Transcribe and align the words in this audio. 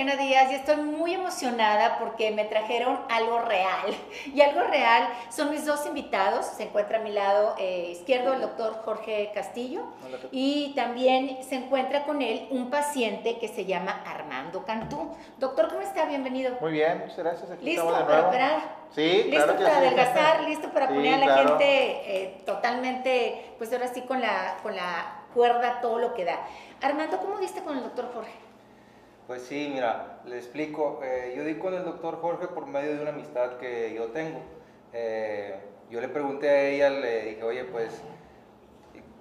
Adriana 0.00 0.22
Díaz 0.22 0.50
y 0.50 0.54
estoy 0.54 0.76
muy 0.76 1.12
emocionada 1.12 1.98
porque 1.98 2.30
me 2.30 2.44
trajeron 2.44 3.00
algo 3.10 3.40
real. 3.40 3.94
Y 4.34 4.40
algo 4.40 4.62
real 4.62 5.08
son 5.28 5.50
mis 5.50 5.66
dos 5.66 5.84
invitados. 5.86 6.46
Se 6.46 6.64
encuentra 6.64 6.98
a 6.98 7.02
mi 7.02 7.12
lado 7.12 7.54
eh, 7.58 7.90
izquierdo 7.92 8.32
el 8.32 8.40
doctor 8.40 8.80
Jorge 8.84 9.30
Castillo 9.34 9.82
y 10.30 10.72
también 10.74 11.38
se 11.42 11.56
encuentra 11.56 12.04
con 12.04 12.22
él 12.22 12.46
un 12.50 12.70
paciente 12.70 13.38
que 13.38 13.48
se 13.48 13.66
llama 13.66 14.02
Armando 14.06 14.64
Cantú. 14.64 15.14
Doctor, 15.38 15.68
¿cómo 15.68 15.80
está? 15.82 16.06
Bienvenido. 16.06 16.56
Muy 16.60 16.72
bien, 16.72 17.00
muchas 17.00 17.18
gracias. 17.18 17.50
Aquí 17.50 17.64
¿Listo 17.64 17.90
para 17.90 18.28
operar? 18.28 18.60
Sí, 18.94 19.24
¿Listo 19.24 19.54
para 19.56 19.76
adelgazar? 19.76 20.40
¿Listo 20.44 20.70
para 20.70 20.88
poner 20.88 21.14
a 21.14 21.26
la 21.26 21.36
gente 21.36 21.64
eh, 21.64 22.42
totalmente, 22.46 23.54
pues 23.58 23.72
ahora 23.72 23.88
sí, 23.88 24.02
con 24.02 24.20
la, 24.20 24.56
con 24.62 24.74
la 24.74 25.24
cuerda, 25.34 25.80
todo 25.80 25.98
lo 25.98 26.14
que 26.14 26.24
da? 26.24 26.38
Armando, 26.80 27.18
¿cómo 27.18 27.38
diste 27.38 27.62
con 27.62 27.76
el 27.76 27.82
doctor 27.82 28.10
Jorge? 28.14 28.49
Pues 29.30 29.42
sí, 29.42 29.70
mira, 29.72 30.18
le 30.24 30.38
explico. 30.38 30.98
Eh, 31.04 31.34
yo 31.36 31.44
di 31.44 31.54
con 31.54 31.72
el 31.72 31.84
doctor 31.84 32.20
Jorge 32.20 32.48
por 32.48 32.66
medio 32.66 32.96
de 32.96 33.00
una 33.00 33.10
amistad 33.10 33.58
que 33.58 33.94
yo 33.94 34.06
tengo. 34.06 34.40
Eh, 34.92 35.54
yo 35.88 36.00
le 36.00 36.08
pregunté 36.08 36.48
a 36.48 36.62
ella, 36.62 36.90
le 36.90 37.26
dije, 37.26 37.44
oye, 37.44 37.62
pues 37.62 38.02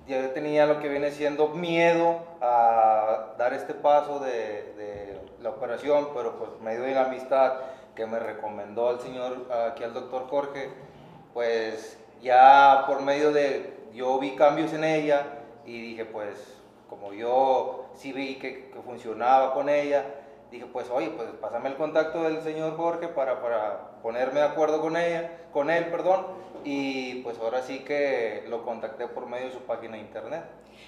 yo 0.08 0.32
tenía 0.32 0.66
lo 0.66 0.80
que 0.80 0.90
viene 0.90 1.12
siendo 1.12 1.50
miedo 1.50 2.24
a 2.42 3.36
dar 3.38 3.54
este 3.54 3.76
paso 3.76 4.18
de, 4.18 5.20
la 5.44 5.52
operación, 5.52 6.08
pero 6.16 6.40
pues 6.40 6.60
medio 6.60 6.82
de 6.82 6.96
la 6.96 7.06
amistad 7.06 7.60
que 7.94 8.08
me 8.08 8.18
recomendó 8.18 8.90
al 8.90 9.00
señor, 9.02 9.46
aquí 9.72 9.84
al 9.84 9.94
doctor 9.94 10.26
Jorge, 10.28 10.72
pues 11.36 12.00
ya 12.20 12.86
por 12.88 13.04
medio 13.04 13.32
de, 13.32 13.78
yo 13.94 14.18
vi 14.18 14.32
cambios 14.36 14.74
en 14.74 14.86
ella 14.86 15.28
y 15.68 15.80
dije, 15.80 16.06
pues 16.06 16.59
como 16.90 17.14
yo 17.14 17.90
sí 17.94 18.12
vi 18.12 18.36
que, 18.36 18.72
funcionaba 18.86 19.54
con 19.54 19.70
ella, 19.70 20.06
dije, 20.52 20.66
pues 20.66 20.90
oye, 20.90 21.10
pues 21.12 21.30
pásame 21.40 21.70
el 21.70 21.76
contacto 21.76 22.24
del 22.24 22.42
señor 22.42 22.76
Jorge 22.76 23.08
para, 23.08 23.42
para 23.42 24.02
ponerme 24.02 24.40
de 24.40 24.48
acuerdo 24.48 24.82
con 24.82 24.98
ella, 24.98 25.32
con 25.54 25.70
él, 25.70 25.86
perdón, 25.86 26.26
y 26.64 27.22
pues 27.22 27.38
ahora 27.40 27.62
sí 27.62 27.80
que 27.80 28.46
lo 28.48 28.64
contacté 28.64 29.08
por 29.08 29.28
medio 29.28 29.48
de 29.48 29.54
su 29.54 29.60
página 29.60 29.94
de 29.94 30.02
internet. 30.02 30.44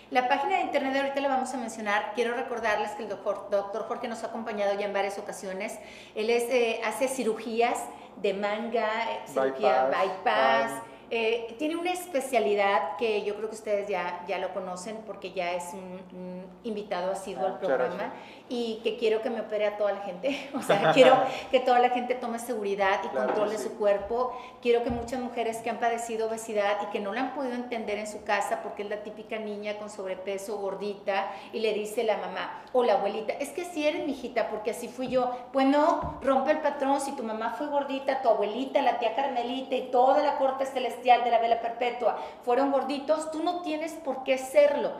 La 0.09 0.27
página 0.27 0.57
de 0.57 0.63
internet 0.63 0.95
ahorita 0.95 1.21
la 1.21 1.27
vamos 1.29 1.53
a 1.53 1.57
mencionar. 1.57 2.13
Quiero 2.15 2.33
recordarles 2.33 2.91
que 2.91 3.03
el 3.03 3.09
doctor, 3.09 3.49
doctor 3.49 3.87
Jorge 3.87 4.07
nos 4.07 4.23
ha 4.23 4.27
acompañado 4.27 4.77
ya 4.77 4.85
en 4.85 4.93
varias 4.93 5.17
ocasiones. 5.17 5.79
Él 6.15 6.29
es, 6.29 6.43
eh, 6.49 6.81
hace 6.83 7.07
cirugías 7.07 7.85
de 8.17 8.33
manga, 8.33 9.11
eh, 9.11 9.21
cirugía 9.27 9.85
bypass 9.85 10.83
eh, 11.13 11.55
tiene 11.59 11.75
una 11.75 11.91
especialidad 11.91 12.95
que 12.95 13.23
yo 13.23 13.35
creo 13.35 13.49
que 13.49 13.55
ustedes 13.55 13.89
ya, 13.89 14.23
ya 14.29 14.37
lo 14.37 14.53
conocen 14.53 14.95
porque 15.05 15.33
ya 15.33 15.51
es 15.51 15.73
un, 15.73 16.45
invitado 16.63 17.11
asiduo 17.11 17.45
al 17.45 17.53
ah, 17.55 17.59
programa 17.59 18.13
y 18.51 18.81
que 18.83 18.97
quiero 18.97 19.21
que 19.21 19.29
me 19.29 19.41
opere 19.41 19.65
a 19.65 19.77
toda 19.77 19.93
la 19.93 20.01
gente. 20.01 20.49
O 20.53 20.61
sea, 20.61 20.91
quiero 20.93 21.17
que 21.49 21.59
toda 21.59 21.79
la 21.79 21.89
gente 21.89 22.13
tome 22.15 22.37
seguridad 22.37 22.99
y 23.05 23.07
controle 23.07 23.57
su 23.57 23.77
cuerpo. 23.77 24.37
Quiero 24.61 24.83
que 24.83 24.89
muchas 24.89 25.19
mujeres 25.19 25.57
que 25.57 25.69
han 25.69 25.79
padecido 25.79 26.27
obesidad 26.27 26.77
y 26.83 26.91
que 26.91 26.99
no 26.99 27.13
la 27.13 27.21
han 27.21 27.33
podido 27.33 27.55
entender 27.55 27.97
en 27.97 28.07
su 28.07 28.23
casa 28.23 28.61
porque 28.61 28.83
es 28.83 28.89
la 28.89 29.03
típica 29.03 29.39
niña 29.39 29.77
con 29.77 29.89
sobrepeso, 29.89 30.57
gordita, 30.57 31.31
y 31.53 31.59
le 31.59 31.73
dice 31.73 32.03
la 32.03 32.17
mamá 32.17 32.63
o 32.73 32.83
la 32.83 32.93
abuelita, 32.93 33.33
es 33.33 33.49
que 33.49 33.65
si 33.65 33.87
eres 33.87 34.05
mi 34.05 34.11
hijita 34.11 34.49
porque 34.49 34.71
así 34.71 34.87
fui 34.87 35.07
yo. 35.07 35.31
Pues 35.53 35.65
no, 35.65 36.19
rompe 36.21 36.51
el 36.51 36.59
patrón, 36.59 36.99
si 37.01 37.13
tu 37.15 37.23
mamá 37.23 37.55
fue 37.57 37.67
gordita, 37.67 38.21
tu 38.21 38.29
abuelita, 38.29 38.81
la 38.81 38.99
tía 38.99 39.15
Carmelita 39.15 39.75
y 39.75 39.89
toda 39.89 40.21
la 40.21 40.37
corte 40.37 40.65
celestial 40.65 41.23
de 41.23 41.31
la 41.31 41.39
vela 41.39 41.61
perpetua 41.61 42.17
fueron 42.43 42.71
gorditos, 42.71 43.31
tú 43.31 43.43
no 43.43 43.61
tienes 43.61 43.93
por 43.93 44.23
qué 44.23 44.37
serlo. 44.37 44.91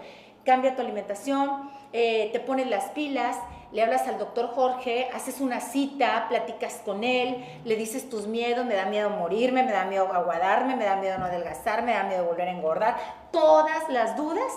Cambia 0.46 0.76
tu 0.76 0.82
alimentación, 0.82 1.70
eh, 1.94 2.30
te 2.34 2.40
pones 2.40 2.68
las 2.68 2.86
pilas, 2.92 3.38
le 3.72 3.84
hablas 3.84 4.08
al 4.08 4.18
doctor 4.18 4.50
Jorge, 4.50 5.10
haces 5.14 5.40
una 5.40 5.62
cita, 5.62 6.26
platicas 6.28 6.82
con 6.84 7.04
él, 7.04 7.46
le 7.64 7.76
dices 7.76 8.10
tus 8.10 8.28
miedos, 8.28 8.66
me 8.66 8.76
da 8.76 8.86
miedo 8.86 9.10
morirme, 9.10 9.64
me 9.64 9.72
da 9.72 9.86
miedo 9.86 10.12
aguadarme, 10.12 10.76
me 10.76 10.86
da 10.86 10.98
miedo 10.98 11.18
no 11.18 11.26
adelgazar, 11.26 11.84
me 11.84 11.94
da 11.94 12.04
miedo 12.04 12.26
volver 12.26 12.50
a 12.50 12.52
engordar, 12.52 12.98
todas 13.32 13.88
las 13.90 14.18
dudas 14.18 14.52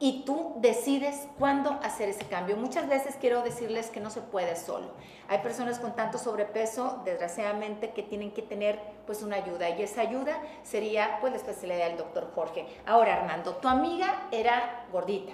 y 0.00 0.22
tú 0.24 0.54
decides 0.58 1.26
cuándo 1.38 1.70
hacer 1.82 2.08
ese 2.08 2.24
cambio. 2.26 2.56
Muchas 2.56 2.88
veces 2.88 3.16
quiero 3.20 3.42
decirles 3.42 3.90
que 3.90 4.00
no 4.00 4.10
se 4.10 4.20
puede 4.20 4.54
solo. 4.54 4.92
Hay 5.28 5.38
personas 5.38 5.78
con 5.78 5.96
tanto 5.96 6.18
sobrepeso, 6.18 7.02
desgraciadamente, 7.04 7.90
que 7.90 8.02
tienen 8.02 8.32
que 8.32 8.42
tener 8.42 8.78
pues 9.06 9.22
una 9.22 9.36
ayuda 9.36 9.70
y 9.70 9.82
esa 9.82 10.02
ayuda 10.02 10.40
sería 10.62 11.18
pues 11.20 11.32
la 11.32 11.38
especialidad 11.38 11.88
del 11.88 11.98
doctor 11.98 12.30
Jorge. 12.34 12.66
Ahora, 12.86 13.14
Armando, 13.14 13.56
tu 13.56 13.68
amiga 13.68 14.28
era 14.30 14.86
gordita 14.92 15.32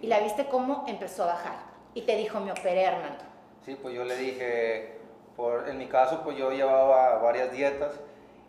y 0.00 0.06
la 0.06 0.20
viste 0.20 0.46
cómo 0.46 0.84
empezó 0.86 1.24
a 1.24 1.26
bajar 1.26 1.56
y 1.94 2.02
te 2.02 2.16
dijo, 2.16 2.40
me 2.40 2.52
operé, 2.52 2.86
Armando. 2.86 3.24
Sí, 3.64 3.76
pues 3.80 3.94
yo 3.94 4.04
le 4.04 4.16
dije, 4.16 4.98
por, 5.36 5.68
en 5.68 5.76
mi 5.78 5.86
caso, 5.86 6.22
pues 6.22 6.36
yo 6.36 6.50
llevaba 6.52 7.18
varias 7.18 7.52
dietas 7.52 7.92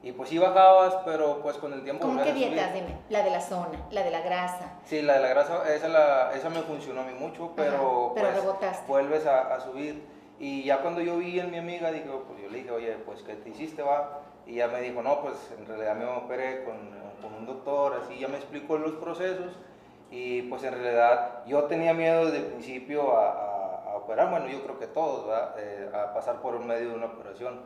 y 0.07 0.13
pues 0.13 0.29
sí 0.29 0.37
bajabas, 0.37 0.95
pero 1.03 1.41
pues 1.41 1.57
con 1.57 1.73
el 1.73 1.83
tiempo... 1.83 2.07
¿Cómo 2.07 2.23
qué 2.23 2.31
dietas? 2.31 2.73
Dime, 2.73 2.97
la 3.09 3.23
de 3.23 3.29
la 3.29 3.41
zona, 3.41 3.77
la 3.91 4.03
de 4.03 4.11
la 4.11 4.21
grasa. 4.21 4.79
Sí, 4.85 5.01
la 5.01 5.15
de 5.15 5.19
la 5.19 5.27
grasa, 5.27 5.73
esa, 5.73 5.89
la, 5.89 6.31
esa 6.33 6.49
me 6.49 6.61
funcionó 6.61 7.01
a 7.01 7.03
mí 7.03 7.13
mucho, 7.13 7.51
pero, 7.57 8.13
pero 8.15 8.29
pues 8.57 8.87
vuelves 8.87 9.25
a, 9.25 9.53
a, 9.53 9.59
subir. 9.59 10.01
Y 10.39 10.63
ya 10.63 10.81
cuando 10.81 11.01
yo 11.01 11.17
vi 11.17 11.41
en 11.41 11.51
mi 11.51 11.57
amiga, 11.57 11.91
dije, 11.91 12.05
pues 12.25 12.41
yo 12.41 12.49
le 12.49 12.59
dije, 12.59 12.71
oye, 12.71 12.93
pues 13.05 13.21
¿qué 13.23 13.35
te 13.35 13.49
hiciste, 13.49 13.81
va? 13.81 14.21
Y 14.45 14.55
ya 14.55 14.69
me 14.69 14.79
dijo, 14.79 15.01
no, 15.01 15.19
pues 15.21 15.35
en 15.57 15.65
realidad 15.65 15.95
me 15.95 16.05
operé 16.05 16.63
con, 16.63 16.77
con 17.21 17.33
un 17.33 17.45
doctor, 17.45 18.01
así 18.01 18.17
ya 18.17 18.29
me 18.29 18.37
explicó 18.37 18.77
los 18.77 18.93
procesos. 18.93 19.57
Y 20.09 20.43
pues 20.43 20.63
en 20.63 20.71
realidad 20.71 21.43
yo 21.47 21.65
tenía 21.65 21.93
miedo 21.93 22.27
desde 22.27 22.37
el 22.37 22.45
principio 22.45 23.17
a, 23.17 23.91
a, 23.91 23.97
operar, 23.97 24.29
bueno, 24.29 24.47
yo 24.47 24.63
creo 24.63 24.79
que 24.79 24.87
todos, 24.87 25.27
¿verdad? 25.27 25.55
Eh, 25.57 25.89
a 25.93 26.13
pasar 26.13 26.41
por 26.41 26.55
un 26.55 26.65
medio 26.65 26.91
de 26.91 26.95
una 26.95 27.07
operación 27.07 27.59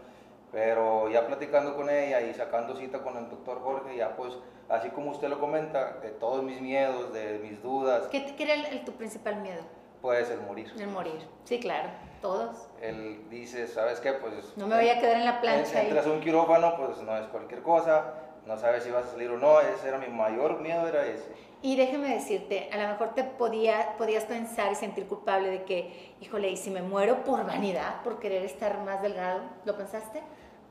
pero 0.51 1.09
ya 1.09 1.25
platicando 1.27 1.75
con 1.75 1.89
ella 1.89 2.21
y 2.21 2.33
sacando 2.33 2.75
cita 2.75 2.99
con 2.99 3.17
el 3.17 3.29
doctor 3.29 3.61
Jorge, 3.61 3.95
ya 3.95 4.15
pues, 4.15 4.37
así 4.69 4.89
como 4.89 5.11
usted 5.11 5.29
lo 5.29 5.39
comenta, 5.39 5.99
de 6.01 6.09
todos 6.09 6.43
mis 6.43 6.59
miedos, 6.59 7.13
de 7.13 7.39
mis 7.39 7.61
dudas. 7.61 8.07
¿Qué, 8.07 8.35
qué 8.35 8.43
era 8.43 8.53
el, 8.55 8.83
tu 8.83 8.91
principal 8.93 9.37
miedo? 9.37 9.63
Pues 10.01 10.29
el 10.29 10.41
morir. 10.41 10.71
El 10.77 10.87
morir, 10.87 11.27
sí, 11.43 11.59
claro, 11.59 11.89
todos. 12.21 12.69
Él 12.81 13.25
dice, 13.29 13.67
¿sabes 13.67 13.99
qué? 13.99 14.13
Pues... 14.13 14.57
No 14.57 14.67
me 14.67 14.75
voy 14.75 14.89
a 14.89 14.99
quedar 14.99 15.17
en 15.17 15.25
la 15.25 15.39
plancha. 15.39 15.83
Entras 15.83 16.07
a 16.07 16.11
un 16.11 16.21
quirófano, 16.21 16.75
pues 16.75 17.01
no 17.01 17.15
es 17.17 17.27
cualquier 17.27 17.61
cosa, 17.61 18.13
no 18.45 18.57
sabes 18.57 18.83
si 18.83 18.91
vas 18.91 19.05
a 19.05 19.11
salir 19.11 19.29
o 19.29 19.37
no, 19.37 19.61
ese 19.61 19.87
era 19.87 19.99
mi 19.99 20.07
mayor 20.07 20.59
miedo, 20.59 20.87
era 20.87 21.05
ese. 21.05 21.31
Y 21.63 21.75
déjeme 21.75 22.13
decirte, 22.15 22.69
a 22.73 22.77
lo 22.77 22.87
mejor 22.87 23.13
te 23.13 23.23
podía, 23.23 23.95
podías 23.97 24.25
pensar 24.25 24.71
y 24.71 24.75
sentir 24.75 25.07
culpable 25.07 25.49
de 25.49 25.63
que, 25.63 26.15
híjole, 26.19 26.49
¿y 26.49 26.57
si 26.57 26.71
me 26.71 26.81
muero 26.81 27.23
por 27.23 27.45
vanidad, 27.45 28.01
por 28.01 28.19
querer 28.19 28.43
estar 28.43 28.79
más 28.79 29.01
delgado? 29.03 29.41
¿Lo 29.65 29.77
pensaste? 29.77 30.23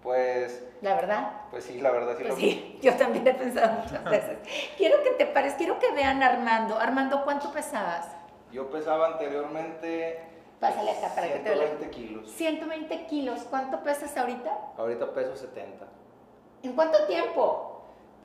Pues... 0.03 0.65
¿La 0.81 0.95
verdad? 0.95 1.43
Pues 1.51 1.65
sí, 1.65 1.81
la 1.81 1.93
verdad 1.93 2.17
sí 2.17 2.25
pues 2.25 2.35
Sí, 2.37 2.79
yo 2.83 2.95
también 2.95 3.25
he 3.27 3.35
pensado 3.35 3.83
muchas 3.83 4.03
veces. 4.11 4.39
quiero 4.77 5.03
que 5.05 5.11
te 5.11 5.27
pares, 5.27 5.55
quiero 5.55 5.79
que 5.79 5.93
vean 5.93 6.23
a 6.25 6.27
Armando. 6.27 6.77
Armando, 6.77 7.23
¿cuánto 7.23 7.53
pesabas? 7.53 8.09
Yo 8.51 8.69
pesaba 8.71 9.07
anteriormente... 9.09 10.27
Pásale 10.59 10.91
acá 10.91 11.15
para 11.15 11.29
que 11.29 11.39
te 11.39 11.55
120 11.55 11.91
kilos. 11.91 12.31
120 12.33 13.07
kilos. 13.07 13.41
¿Cuánto 13.49 13.83
pesas 13.83 14.15
ahorita? 14.17 14.59
Ahorita 14.77 15.15
peso 15.15 15.35
70. 15.35 15.87
¿En 16.65 16.73
cuánto 16.75 17.07
tiempo? 17.07 17.70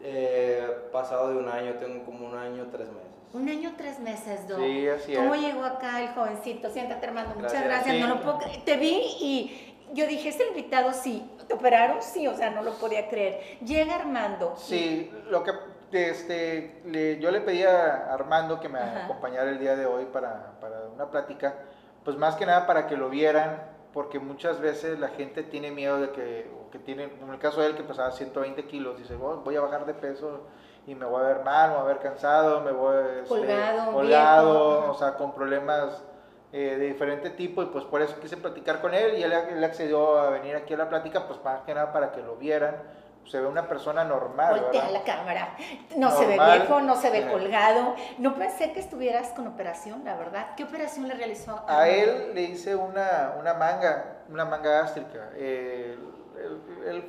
Eh, 0.01 0.67
pasado 0.91 1.29
de 1.29 1.38
un 1.38 1.50
año, 1.50 1.73
tengo 1.75 2.03
como 2.06 2.28
un 2.28 2.38
año, 2.38 2.67
tres 2.72 2.88
meses. 2.88 3.06
Un 3.33 3.50
año, 3.50 3.73
tres 3.75 4.00
meses, 4.00 4.47
Doc. 4.47 4.59
Sí, 4.59 4.88
así 4.88 5.16
¿Cómo 5.16 5.35
llegó 5.35 5.63
acá 5.63 6.01
el 6.01 6.09
jovencito? 6.09 6.69
Siéntate, 6.69 7.07
Armando. 7.07 7.35
Muchas 7.35 7.63
gracias. 7.63 8.00
No 8.00 8.07
lo 8.07 8.22
puedo 8.22 8.39
Te 8.63 8.78
vi 8.78 9.01
y 9.19 9.75
yo 9.94 10.07
dije, 10.07 10.29
¿es 10.29 10.39
el 10.39 10.50
invitado? 10.50 10.94
Sí. 10.94 11.29
¿Te 11.47 11.53
operaron? 11.53 12.01
Sí, 12.01 12.28
o 12.28 12.35
sea, 12.35 12.51
no 12.51 12.63
lo 12.63 12.73
podía 12.73 13.09
creer. 13.09 13.57
Llega 13.61 13.95
Armando. 13.95 14.55
Sí, 14.57 15.11
lo 15.29 15.44
que 15.44 15.51
este, 15.91 16.81
le, 16.85 17.20
yo 17.20 17.31
le 17.31 17.41
pedí 17.41 17.64
a 17.64 18.14
Armando 18.14 18.59
que 18.59 18.70
me 18.70 18.79
acompañara 18.79 19.49
el 19.49 19.59
día 19.59 19.75
de 19.75 19.85
hoy 19.85 20.05
para, 20.05 20.53
para, 20.59 20.87
una 20.93 21.09
plática, 21.09 21.55
pues 22.03 22.17
más 22.17 22.35
que 22.35 22.46
nada 22.46 22.66
para 22.66 22.87
que 22.87 22.97
lo 22.97 23.09
vieran, 23.09 23.61
porque 23.96 24.20
muchas 24.20 24.59
veces 24.59 25.00
la 25.00 25.08
gente 25.08 25.42
tiene 25.42 25.72
miedo 25.72 26.02
de 26.02 26.12
que, 26.12 26.52
que 26.70 26.80
tiene, 26.80 27.06
en 27.06 27.30
el 27.30 27.40
caso 27.40 27.62
de 27.62 27.68
él 27.68 27.76
que 27.76 27.84
pesaba 27.84 28.12
120 28.12 28.66
kilos, 28.66 28.97
dice, 28.97 29.16
oh, 29.16 29.38
voy 29.38 29.56
a 29.56 29.62
bajar 29.62 29.86
de 29.86 29.94
peso 29.94 30.42
y 30.86 30.94
me 30.94 31.06
voy 31.06 31.24
a 31.24 31.28
ver 31.28 31.46
mal, 31.46 31.70
me 31.70 31.76
voy 31.78 31.86
a 31.86 31.88
ver 31.88 32.00
cansado, 32.00 32.59
me 32.59 32.74
voy 32.74 32.94
a... 32.94 33.20
Este, 33.22 33.30
colgado, 33.30 33.94
colgado 33.94 34.92
o 34.92 34.94
sea, 34.96 35.16
con 35.16 35.34
problemas 35.34 36.03
eh, 36.52 36.76
de 36.78 36.88
diferente 36.88 37.30
tipo 37.30 37.64
y 37.64 37.68
pues 37.68 37.86
por 37.86 38.02
eso 38.02 38.20
quise 38.20 38.36
platicar 38.36 38.82
con 38.82 38.94
él 38.94 39.18
y 39.18 39.24
él, 39.24 39.64
accedió 39.64 40.20
a 40.20 40.30
venir 40.30 40.58
aquí 40.58 40.74
a 40.74 40.78
la 40.78 40.90
plática 40.90 41.26
pues 41.26 41.42
más 41.42 41.62
que 41.62 41.74
nada 41.74 41.94
para 41.94 42.12
que 42.12 42.22
lo 42.22 42.36
vieran. 42.36 42.76
Se 43.25 43.39
ve 43.39 43.47
una 43.47 43.67
persona 43.67 44.03
normal. 44.03 44.61
Voltea 44.61 44.91
la 44.91 45.03
cámara. 45.03 45.55
No 45.97 46.11
se 46.11 46.27
ve 46.27 46.37
viejo, 46.37 46.79
no 46.81 46.95
se 46.95 47.09
ve 47.09 47.27
colgado. 47.27 47.95
No 48.19 48.35
pensé 48.35 48.72
que 48.72 48.79
estuvieras 48.79 49.29
con 49.29 49.47
operación, 49.47 50.03
la 50.03 50.16
verdad. 50.16 50.55
¿Qué 50.55 50.63
operación 50.63 51.07
le 51.07 51.16
realizó? 51.16 51.63
A, 51.67 51.87
él 51.89 52.33
le 52.35 52.41
hice 52.43 52.75
una, 52.75 53.35
una 53.39 53.53
manga, 53.55 54.17
una 54.29 54.45
manga 54.45 54.81
gástrica. 54.81 55.31
él, 55.37 55.97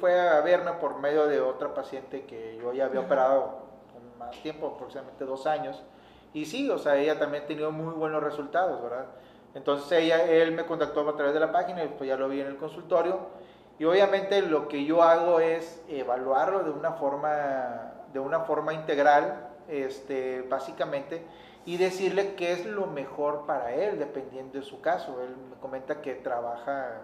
fue 0.01 0.19
a 0.19 0.41
verme 0.41 0.73
por 0.75 0.99
medio 0.99 1.27
de 1.27 1.41
otra 1.41 1.75
paciente 1.75 2.25
que 2.25 2.57
yo 2.57 2.73
ya 2.73 2.87
había 2.87 3.01
operado 3.01 3.67
con 3.93 4.19
más 4.19 4.35
tiempo, 4.43 4.75
aproximadamente 4.75 5.25
dos 5.25 5.47
años. 5.47 5.83
Y 6.33 6.47
sí, 6.47 6.69
o 6.71 6.79
sea, 6.79 6.97
ella 6.97 7.19
también 7.19 7.45
ha 7.45 7.47
tenido 7.47 7.73
muy 7.73 7.95
buenos 7.95 8.23
resultados, 8.23 8.83
¿verdad? 8.83 9.07
Entonces 9.55 9.91
ella, 9.93 10.23
él 10.25 10.53
me 10.53 10.67
contactó 10.67 11.09
a 11.09 11.17
través 11.17 11.33
de 11.33 11.41
la 11.41 11.51
página 11.51 11.83
y 11.83 11.89
pues 11.89 12.09
ya 12.09 12.17
lo 12.17 12.29
vi 12.29 12.43
en 12.43 12.47
el 12.47 12.57
consultorio. 12.59 13.21
Y 13.79 13.85
obviamente 13.85 14.43
lo 14.43 14.69
que 14.69 14.85
yo 14.85 15.03
hago 15.03 15.41
es 15.41 15.83
evaluarlo 15.89 16.65
de 16.65 16.71
una 16.71 16.93
forma, 16.93 17.93
de 18.13 18.19
una 18.21 18.41
forma 18.41 18.73
integral, 18.73 19.49
este, 19.69 20.43
básicamente, 20.43 21.27
y 21.65 21.77
decirle 21.77 22.35
qué 22.37 22.53
es 22.53 22.65
lo 22.65 22.87
mejor 22.87 23.45
para 23.47 23.73
él, 23.75 23.99
dependiendo 23.99 24.59
de 24.59 24.65
su 24.65 24.81
caso. 24.81 25.21
Él 25.23 25.37
me 25.51 25.57
comenta 25.57 26.01
que 26.01 26.15
trabaja 26.15 27.03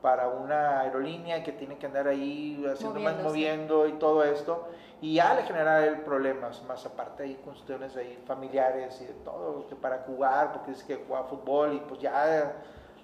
para 0.00 0.28
una 0.28 0.80
aerolínea 0.80 1.42
que 1.42 1.52
tiene 1.52 1.76
que 1.76 1.86
andar 1.86 2.06
ahí 2.06 2.64
haciendo 2.72 3.00
más 3.00 3.20
moviendo 3.20 3.86
y 3.88 3.92
todo 3.94 4.22
esto 4.22 4.68
y 5.00 5.14
ya 5.14 5.34
le 5.34 5.42
genera 5.42 5.84
el 5.86 6.00
problemas 6.02 6.62
más 6.64 6.86
aparte 6.86 7.24
ahí 7.24 7.34
cuestiones 7.44 7.96
ahí 7.96 8.16
familiares 8.26 9.00
y 9.00 9.06
de 9.06 9.14
todo 9.24 9.66
que 9.68 9.74
para 9.74 9.98
jugar 10.00 10.52
porque 10.52 10.70
dice 10.70 10.86
que 10.86 11.04
juega 11.06 11.24
fútbol 11.24 11.74
y 11.74 11.80
pues 11.80 12.00
ya 12.00 12.54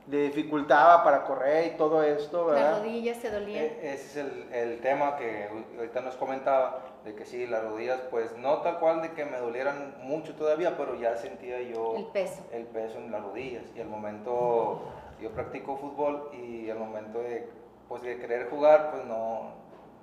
le 0.09 0.25
dificultaba 0.25 1.03
para 1.03 1.25
correr 1.25 1.75
y 1.75 1.77
todo 1.77 2.03
esto 2.03 2.47
¿verdad? 2.47 2.73
las 2.73 2.79
rodillas 2.81 3.17
se 3.17 3.31
dolían 3.31 3.65
e, 3.65 3.95
ese 3.95 3.95
es 3.95 4.17
el, 4.17 4.53
el, 4.53 4.81
tema 4.81 5.17
que 5.17 5.49
ahorita 5.79 6.03
nos 6.03 6.15
comentaba 6.17 6.81
de 7.05 7.15
que 7.15 7.25
sí 7.25 7.47
las 7.47 7.65
rodillas 7.65 8.01
pues 8.11 8.37
no 8.37 8.59
tal 8.59 8.79
cual 8.79 9.01
de 9.01 9.13
que 9.13 9.25
me 9.25 9.39
dolieran 9.39 9.95
mucho 10.03 10.35
todavía 10.35 10.77
pero 10.77 10.95
ya 11.01 11.17
sentía 11.17 11.63
yo 11.63 11.97
el 11.97 12.07
peso 12.07 12.43
el 12.53 12.65
peso 12.65 12.99
en 12.99 13.11
las 13.11 13.23
rodillas 13.23 13.63
y 13.75 13.81
al 13.81 13.89
momento 13.89 14.83
yo 15.21 15.31
practico 15.31 15.77
fútbol 15.77 16.31
y 16.33 16.69
al 16.71 16.79
momento 16.79 17.21
de, 17.21 17.49
pues, 17.89 18.03
de 18.03 18.19
querer 18.19 18.51
jugar, 18.51 18.91
pues 18.91 19.05
no, 19.07 19.53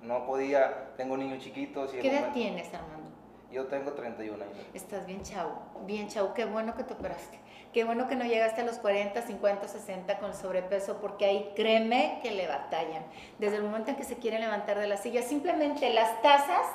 no 0.02 0.26
podía, 0.26 0.94
tengo 0.96 1.16
niños 1.16 1.42
chiquitos. 1.42 1.94
Y 1.94 1.98
¿Qué 1.98 2.10
edad 2.10 2.32
tienes, 2.32 2.72
Armando? 2.74 3.10
Yo 3.50 3.66
tengo 3.66 3.92
31 3.92 4.42
años. 4.42 4.56
Estás 4.72 5.06
bien 5.06 5.22
chavo, 5.22 5.62
bien 5.84 6.08
chavo, 6.08 6.32
qué 6.32 6.46
bueno 6.46 6.74
que 6.74 6.84
te 6.84 6.94
operaste. 6.94 7.38
Qué 7.72 7.84
bueno 7.84 8.06
que 8.06 8.16
no 8.16 8.24
llegaste 8.24 8.60
a 8.60 8.64
los 8.64 8.76
40, 8.78 9.22
50, 9.22 9.66
60 9.66 10.18
con 10.18 10.34
sobrepeso, 10.34 10.98
porque 11.00 11.24
ahí 11.24 11.52
créeme 11.56 12.20
que 12.22 12.30
le 12.30 12.46
batallan. 12.46 13.02
Desde 13.38 13.56
el 13.56 13.62
momento 13.62 13.90
en 13.90 13.96
que 13.96 14.04
se 14.04 14.16
quieren 14.16 14.42
levantar 14.42 14.78
de 14.78 14.86
la 14.86 14.98
silla, 14.98 15.22
simplemente 15.22 15.88
las 15.88 16.20
tasas 16.20 16.66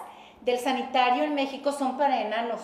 del 0.42 0.58
sanitario 0.58 1.24
en 1.24 1.36
México 1.36 1.72
son 1.72 1.98
para 1.98 2.22
enanos 2.22 2.62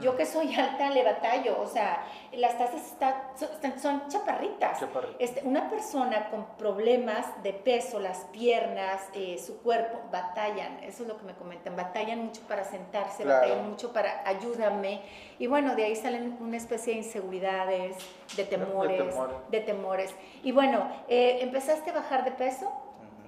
yo 0.00 0.16
que 0.16 0.26
soy 0.26 0.54
alta 0.54 0.90
le 0.90 1.04
batallo, 1.04 1.60
o 1.60 1.66
sea, 1.66 2.04
las 2.32 2.58
tasas 2.58 2.84
están, 2.86 3.78
son, 3.80 4.08
chaparritas. 4.08 4.80
Este, 5.18 5.42
una 5.44 5.70
persona 5.70 6.30
con 6.30 6.46
problemas 6.56 7.26
de 7.42 7.52
peso, 7.52 8.00
las 8.00 8.18
piernas, 8.32 9.08
eh, 9.14 9.38
su 9.38 9.62
cuerpo, 9.62 10.00
batallan, 10.10 10.82
eso 10.82 11.04
es 11.04 11.08
lo 11.08 11.16
que 11.16 11.24
me 11.24 11.34
comentan, 11.34 11.76
batallan 11.76 12.24
mucho 12.24 12.42
para 12.42 12.64
sentarse, 12.64 13.24
batallan 13.24 13.70
mucho 13.70 13.92
para 13.92 14.26
ayúdame. 14.26 15.02
Y 15.38 15.46
bueno, 15.46 15.76
de 15.76 15.84
ahí 15.84 15.96
salen 15.96 16.38
una 16.40 16.56
especie 16.56 16.94
de 16.94 17.00
inseguridades, 17.00 17.96
de 18.36 18.44
temores, 18.44 19.14
de, 19.50 19.60
temores. 19.60 20.14
Y 20.42 20.50
bueno, 20.50 20.88
eh, 21.08 21.38
empezaste 21.40 21.90
a 21.90 21.94
bajar 21.94 22.24
de 22.24 22.32
peso 22.32 22.72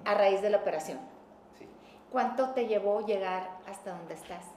a 0.05 0.15
raíz 0.15 0.43
de 0.43 0.51
la 0.51 0.59
operación. 0.59 0.99
Sí. 1.59 1.69
¿Cuánto 2.11 2.51
te 2.51 2.67
llevó 2.67 3.07
llegar 3.07 3.51
hasta 3.67 3.93
donde 3.93 4.15
estás? 4.15 4.56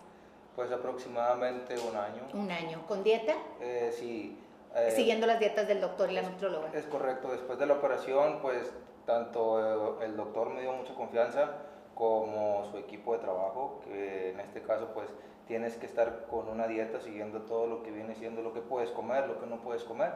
Pues 0.55 0.71
aproximadamente 0.71 1.75
un 1.79 1.95
año. 1.95 2.23
Un 2.33 2.51
año. 2.51 2.85
¿Con 2.87 3.03
dieta? 3.03 3.33
Eh, 3.61 3.93
sí. 3.97 4.37
Eh, 4.75 4.91
Siguiendo 4.91 5.25
las 5.25 5.39
dietas 5.39 5.67
del 5.67 5.81
doctor 5.81 6.11
y 6.11 6.15
la 6.15 6.21
nutróloga. 6.21 6.69
Es 6.73 6.85
correcto. 6.85 7.31
Después 7.31 7.57
de 7.57 7.65
la 7.65 7.75
operación, 7.75 8.39
pues 8.41 8.71
tanto 9.05 10.01
el 10.01 10.15
doctor 10.15 10.49
me 10.49 10.61
dio 10.61 10.73
mucha 10.73 10.93
confianza 10.93 11.51
como 11.95 12.65
su 12.71 12.77
equipo 12.77 13.13
de 13.13 13.19
trabajo, 13.19 13.81
que 13.83 14.31
en 14.31 14.39
este 14.39 14.61
caso 14.61 14.89
pues 14.93 15.09
tienes 15.47 15.75
que 15.75 15.85
estar 15.85 16.27
con 16.29 16.47
una 16.47 16.67
dieta 16.67 17.01
siguiendo 17.01 17.41
todo 17.41 17.67
lo 17.67 17.81
que 17.83 17.91
viene 17.91 18.15
siendo 18.15 18.41
lo 18.41 18.53
que 18.53 18.61
puedes 18.61 18.91
comer, 18.91 19.27
lo 19.27 19.39
que 19.39 19.47
no 19.47 19.61
puedes 19.61 19.83
comer. 19.83 20.13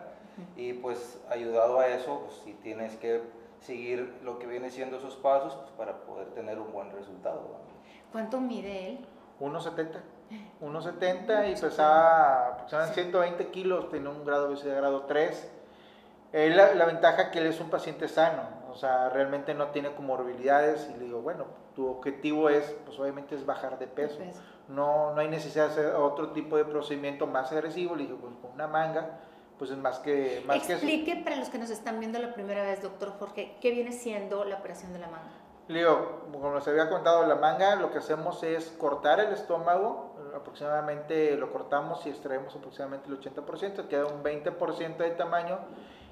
Y 0.55 0.73
pues 0.73 1.19
ayudado 1.29 1.79
a 1.79 1.87
eso, 1.87 2.21
pues 2.25 2.35
si 2.45 2.53
tienes 2.53 2.95
que 2.97 3.21
seguir 3.59 4.13
lo 4.23 4.39
que 4.39 4.47
viene 4.47 4.69
siendo 4.69 4.97
esos 4.97 5.15
pasos 5.15 5.55
pues, 5.55 5.71
para 5.71 6.01
poder 6.05 6.27
tener 6.29 6.59
un 6.59 6.71
buen 6.71 6.91
resultado. 6.91 7.57
¿Cuánto 8.11 8.39
mide 8.39 8.89
él? 8.89 8.99
1,70. 9.39 10.01
1,70 10.61 11.51
y 11.51 11.59
pesaba 11.59 12.47
aproximadamente 12.47 13.01
120 13.01 13.47
kilos, 13.47 13.89
tenía 13.89 14.09
un 14.09 14.25
grado 14.25 14.43
de 14.43 14.53
obesidad 14.53 14.77
grado 14.77 15.01
3. 15.03 15.51
la, 16.31 16.73
la, 16.73 16.85
ventaja 16.85 17.31
que 17.31 17.39
él 17.39 17.47
es 17.47 17.59
un 17.59 17.69
paciente 17.69 18.07
sano, 18.07 18.43
o 18.71 18.75
sea, 18.75 19.09
realmente 19.09 19.53
no 19.53 19.67
tiene 19.67 19.93
comorbilidades 19.93 20.89
y 20.89 20.99
le 20.99 21.05
digo, 21.05 21.21
bueno, 21.21 21.45
tu 21.75 21.87
objetivo 21.87 22.49
es, 22.49 22.75
pues 22.85 22.99
obviamente 22.99 23.35
es 23.35 23.45
bajar 23.45 23.77
de 23.79 23.87
peso. 23.87 24.19
No, 24.67 25.13
no 25.13 25.19
hay 25.19 25.27
necesidad 25.27 25.67
de 25.67 25.71
hacer 25.71 25.95
otro 25.95 26.31
tipo 26.31 26.57
de 26.57 26.65
procedimiento 26.65 27.27
más 27.27 27.51
agresivo, 27.51 27.95
le 27.95 28.03
digo, 28.03 28.17
pues 28.17 28.33
con 28.41 28.51
una 28.51 28.67
manga, 28.67 29.19
pues 29.59 29.71
es 29.71 29.77
más 29.77 29.99
que... 29.99 30.43
Más 30.47 30.69
Explique 30.69 31.17
para 31.17 31.35
los 31.35 31.49
que 31.49 31.57
nos 31.57 31.69
están 31.69 31.99
viendo 31.99 32.19
la 32.19 32.33
primera 32.33 32.63
vez, 32.63 32.81
doctor 32.81 33.13
Jorge, 33.19 33.57
¿qué 33.61 33.71
viene 33.71 33.91
siendo 33.91 34.45
la 34.45 34.55
operación 34.55 34.93
de 34.93 34.99
la 34.99 35.07
manga? 35.07 35.31
Leo, 35.67 36.23
como 36.31 36.55
les 36.55 36.67
había 36.67 36.89
contado, 36.89 37.25
la 37.25 37.35
manga 37.35 37.75
lo 37.75 37.91
que 37.91 37.99
hacemos 37.99 38.43
es 38.43 38.69
cortar 38.77 39.19
el 39.19 39.31
estómago, 39.31 40.12
aproximadamente 40.35 41.35
lo 41.37 41.51
cortamos 41.51 42.05
y 42.05 42.09
extraemos 42.09 42.55
aproximadamente 42.55 43.09
el 43.09 43.19
80%, 43.19 43.87
queda 43.87 44.05
un 44.05 44.23
20% 44.23 44.97
de 44.97 45.11
tamaño 45.11 45.59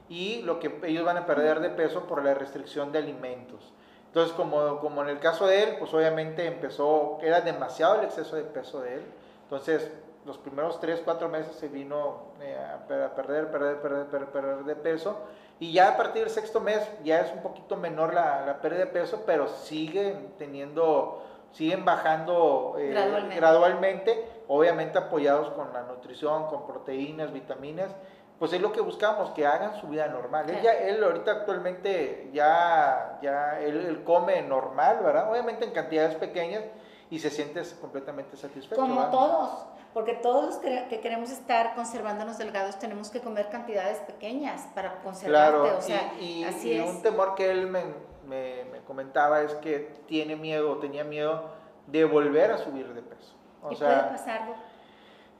y 0.09 0.41
lo 0.41 0.59
que 0.59 0.79
ellos 0.83 1.05
van 1.05 1.17
a 1.17 1.25
perder 1.25 1.59
de 1.59 1.69
peso 1.69 2.07
por 2.07 2.23
la 2.23 2.33
restricción 2.33 2.91
de 2.91 2.99
alimentos. 2.99 3.73
Entonces, 4.07 4.33
como, 4.33 4.79
como 4.79 5.01
en 5.03 5.09
el 5.09 5.19
caso 5.19 5.47
de 5.47 5.63
él, 5.63 5.75
pues 5.79 5.93
obviamente 5.93 6.45
empezó, 6.45 7.17
era 7.21 7.41
demasiado 7.41 7.95
el 7.95 8.05
exceso 8.05 8.35
de 8.35 8.43
peso 8.43 8.81
de 8.81 8.95
él, 8.95 9.05
entonces 9.43 9.89
los 10.25 10.37
primeros 10.37 10.79
3, 10.79 11.01
4 11.03 11.29
meses 11.29 11.55
se 11.55 11.67
vino 11.67 12.33
eh, 12.41 12.57
a 12.57 12.85
perder, 12.87 13.49
perder, 13.49 13.81
perder, 13.81 14.05
perder, 14.07 14.27
perder 14.27 14.63
de 14.65 14.75
peso 14.75 15.17
y 15.61 15.73
ya 15.73 15.89
a 15.89 15.97
partir 15.97 16.23
del 16.23 16.31
sexto 16.31 16.59
mes 16.59 16.81
ya 17.03 17.21
es 17.21 17.31
un 17.33 17.41
poquito 17.41 17.77
menor 17.77 18.13
la, 18.13 18.45
la 18.45 18.61
pérdida 18.61 18.85
de 18.85 18.87
peso, 18.87 19.23
pero 19.25 19.47
siguen 19.47 20.33
teniendo, 20.37 21.23
siguen 21.51 21.85
bajando 21.85 22.75
eh, 22.77 22.89
gradualmente. 22.89 23.35
gradualmente. 23.35 24.25
obviamente 24.47 24.97
apoyados 24.97 25.49
con 25.51 25.71
la 25.73 25.83
nutrición, 25.83 26.47
con 26.47 26.65
proteínas, 26.65 27.31
vitaminas. 27.31 27.95
Pues 28.39 28.53
es 28.53 28.61
lo 28.61 28.71
que 28.71 28.81
buscamos, 28.81 29.29
que 29.31 29.45
hagan 29.45 29.79
su 29.79 29.87
vida 29.87 30.07
normal. 30.07 30.49
Él, 30.49 30.61
ya, 30.63 30.73
él 30.73 31.03
ahorita 31.03 31.31
actualmente 31.31 32.31
ya, 32.33 33.19
ya 33.21 33.59
él, 33.59 33.85
él 33.85 34.03
come 34.03 34.41
normal, 34.41 34.99
¿verdad? 35.03 35.29
Obviamente 35.29 35.63
en 35.65 35.71
cantidades 35.71 36.15
pequeñas 36.15 36.63
y 37.11 37.19
se 37.19 37.29
siente 37.29 37.61
completamente 37.79 38.35
satisfecho. 38.37 38.81
Como 38.81 39.05
todos, 39.11 39.67
porque 39.93 40.13
todos 40.13 40.45
los 40.45 40.55
que 40.57 40.99
queremos 41.01 41.29
estar 41.29 41.75
conservándonos 41.75 42.37
delgados 42.37 42.79
tenemos 42.79 43.11
que 43.11 43.19
comer 43.19 43.49
cantidades 43.49 43.99
pequeñas 43.99 44.61
para 44.73 45.01
conservarte, 45.01 45.59
claro, 45.59 45.77
o 45.77 45.81
sea, 45.81 46.13
y, 46.19 46.43
así 46.45 46.79
un 46.79 47.01
temor 47.01 47.35
que 47.35 47.51
él 47.51 47.67
me, 47.67 47.83
me, 48.27 48.63
comentaba 48.85 49.41
es 49.41 49.53
que 49.55 49.93
tiene 50.07 50.35
miedo, 50.35 50.77
tenía 50.77 51.03
miedo 51.03 51.49
de 51.87 52.05
volver 52.05 52.51
a 52.51 52.57
subir 52.57 52.93
de 52.93 53.01
peso. 53.01 53.35
O 53.61 53.71
¿Y 53.71 53.75
puede 53.75 54.01
pasarlo? 54.03 54.55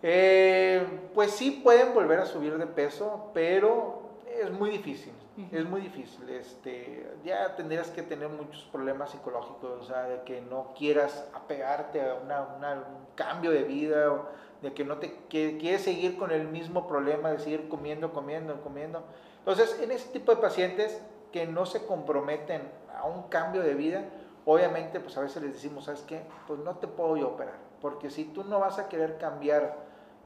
Eh, 0.04 1.10
pues 1.14 1.32
sí 1.32 1.62
pueden 1.64 1.94
volver 1.94 2.20
a 2.20 2.26
subir 2.26 2.58
de 2.58 2.68
peso, 2.68 3.30
pero 3.34 4.02
es 4.28 4.52
muy 4.52 4.70
difícil. 4.70 5.14
Es 5.52 5.66
muy 5.66 5.82
difícil. 5.82 6.30
Este, 6.30 7.10
ya 7.24 7.56
tendrías 7.56 7.90
que 7.90 8.04
tener 8.04 8.30
muchos 8.30 8.64
problemas 8.72 9.12
psicológicos, 9.12 9.82
o 9.82 9.84
sea, 9.84 10.04
de 10.04 10.22
que 10.24 10.42
no 10.42 10.74
quieras 10.78 11.28
apegarte 11.34 12.02
a 12.02 12.16
una, 12.16 12.42
un 12.74 13.06
cambio 13.16 13.52
de 13.52 13.64
vida, 13.64 14.12
o 14.12 14.28
de 14.62 14.74
que 14.74 14.84
no 14.84 14.98
te 14.98 15.14
que, 15.30 15.58
quieres 15.58 15.82
seguir 15.84 16.18
con 16.18 16.32
el 16.32 16.48
mismo 16.48 16.88
problema 16.88 17.32
de 17.32 17.40
seguir 17.40 17.70
comiendo, 17.70 18.14
comiendo, 18.14 18.62
comiendo. 18.62 19.04
Entonces, 19.40 19.80
en 19.82 19.92
ese 19.92 20.10
tipo 20.10 20.36
de 20.36 20.42
pacientes 20.42 21.02
que 21.32 21.48
no 21.48 21.66
se 21.66 21.86
comprometen 21.86 22.62
a 22.98 23.06
un 23.06 23.24
cambio 23.24 23.62
de 23.62 23.74
vida, 23.74 24.06
obviamente, 24.46 25.00
pues 25.00 25.18
a 25.18 25.22
veces 25.22 25.42
les 25.42 25.54
decimos, 25.54 25.86
¿sabes 25.86 26.02
qué? 26.02 26.22
Pues 26.48 26.60
no 26.60 26.76
te 26.76 26.88
puedo 26.88 27.18
yo 27.18 27.30
operar, 27.30 27.56
porque 27.82 28.10
si 28.10 28.26
tú 28.26 28.44
no 28.44 28.60
vas 28.60 28.80
a 28.80 28.90
querer 28.90 29.18
cambiar 29.18 29.76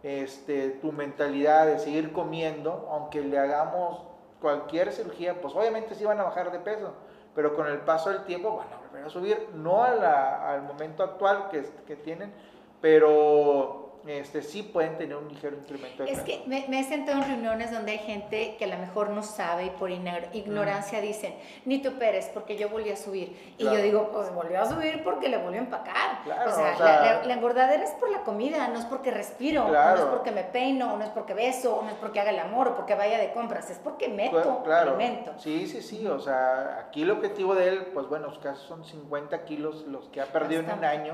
este, 0.03 0.69
tu 0.69 0.91
mentalidad 0.91 1.65
de 1.65 1.79
seguir 1.79 2.11
comiendo, 2.11 2.87
aunque 2.91 3.21
le 3.21 3.39
hagamos 3.39 4.03
cualquier 4.41 4.91
cirugía, 4.91 5.41
pues 5.41 5.55
obviamente 5.55 5.95
sí 5.95 6.05
van 6.05 6.19
a 6.19 6.23
bajar 6.23 6.51
de 6.51 6.59
peso, 6.59 6.93
pero 7.33 7.55
con 7.55 7.67
el 7.67 7.79
paso 7.79 8.09
del 8.09 8.23
tiempo 8.25 8.57
van 8.57 8.67
a 8.71 8.77
volver 8.87 9.05
a 9.05 9.09
subir, 9.09 9.49
no 9.55 9.83
al 9.83 10.61
momento 10.63 11.03
actual 11.03 11.49
que, 11.49 11.65
que 11.87 11.95
tienen, 11.95 12.33
pero 12.81 13.84
este, 14.07 14.43
sí 14.43 14.61
pueden 14.61 14.97
tener 14.97 15.17
un 15.17 15.27
ligero 15.27 15.57
incremento 15.57 16.03
de 16.03 16.11
Es 16.11 16.21
que 16.21 16.43
me, 16.45 16.79
he 16.79 16.83
sentado 16.83 17.23
en 17.23 17.29
reuniones 17.29 17.71
donde 17.71 17.93
hay 17.93 17.97
gente 17.99 18.55
que 18.57 18.65
a 18.65 18.67
lo 18.67 18.77
mejor 18.77 19.09
no 19.09 19.23
sabe 19.23 19.65
y 19.65 19.69
por 19.71 19.89
ignorancia 19.89 21.01
dicen, 21.01 21.35
ni 21.65 21.79
te 21.79 21.89
operes 21.89 22.29
porque 22.33 22.55
yo 22.55 22.69
volví 22.69 22.91
a 22.91 22.95
subir. 22.95 23.55
Y 23.57 23.63
yo 23.63 23.75
digo, 23.77 24.11
pues 24.11 24.33
volvió 24.33 24.61
a 24.61 24.65
subir 24.65 25.03
porque 25.03 25.29
le 25.29 25.37
volvió 25.37 25.59
a 25.59 25.63
empacar. 25.63 26.19
o 26.25 26.51
sea, 26.51 27.23
la, 27.25 27.33
engordadera 27.33 27.83
es 27.83 27.91
por 27.91 28.09
la 28.09 28.21
comida, 28.21 28.67
no 28.67 28.79
es 28.79 28.85
porque 28.85 29.11
respiro, 29.11 29.67
no 29.67 29.95
es 29.95 30.01
porque 30.01 30.31
me 30.31 30.43
peino, 30.43 30.95
no 30.97 31.03
es 31.03 31.09
porque 31.09 31.33
beso, 31.33 31.81
no 31.83 31.89
es 31.89 31.95
porque 31.95 32.19
haga 32.19 32.29
el 32.29 32.39
amor 32.39 32.69
o 32.69 32.75
porque 32.75 32.95
vaya 32.95 33.17
de 33.17 33.31
compras, 33.33 33.69
es 33.69 33.79
porque 33.79 34.07
meto 34.07 34.63
alimento. 34.71 35.33
Sí, 35.37 35.67
sí, 35.67 35.81
sí, 35.81 36.05
o 36.05 36.19
sea, 36.19 36.79
aquí 36.79 37.01
el 37.01 37.11
objetivo 37.11 37.55
de 37.55 37.69
él, 37.69 37.87
pues 37.93 38.07
bueno, 38.07 38.27
casos 38.41 38.67
son 38.67 38.83
50 38.83 39.45
kilos 39.45 39.85
los 39.87 40.09
que 40.09 40.21
ha 40.21 40.25
perdido 40.25 40.61
en 40.61 40.71
un 40.71 40.85
año. 40.85 41.13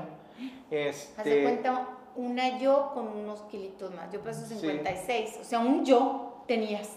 Este, 0.70 1.20
Hace 1.20 1.42
cuenta 1.42 1.86
una 2.16 2.58
yo 2.58 2.90
con 2.94 3.08
unos 3.08 3.42
kilitos 3.42 3.94
más. 3.94 4.10
Yo 4.12 4.20
peso 4.20 4.46
56, 4.46 5.38
o 5.40 5.44
sea, 5.44 5.60
un 5.60 5.84
yo 5.84 6.42
tenías. 6.46 6.90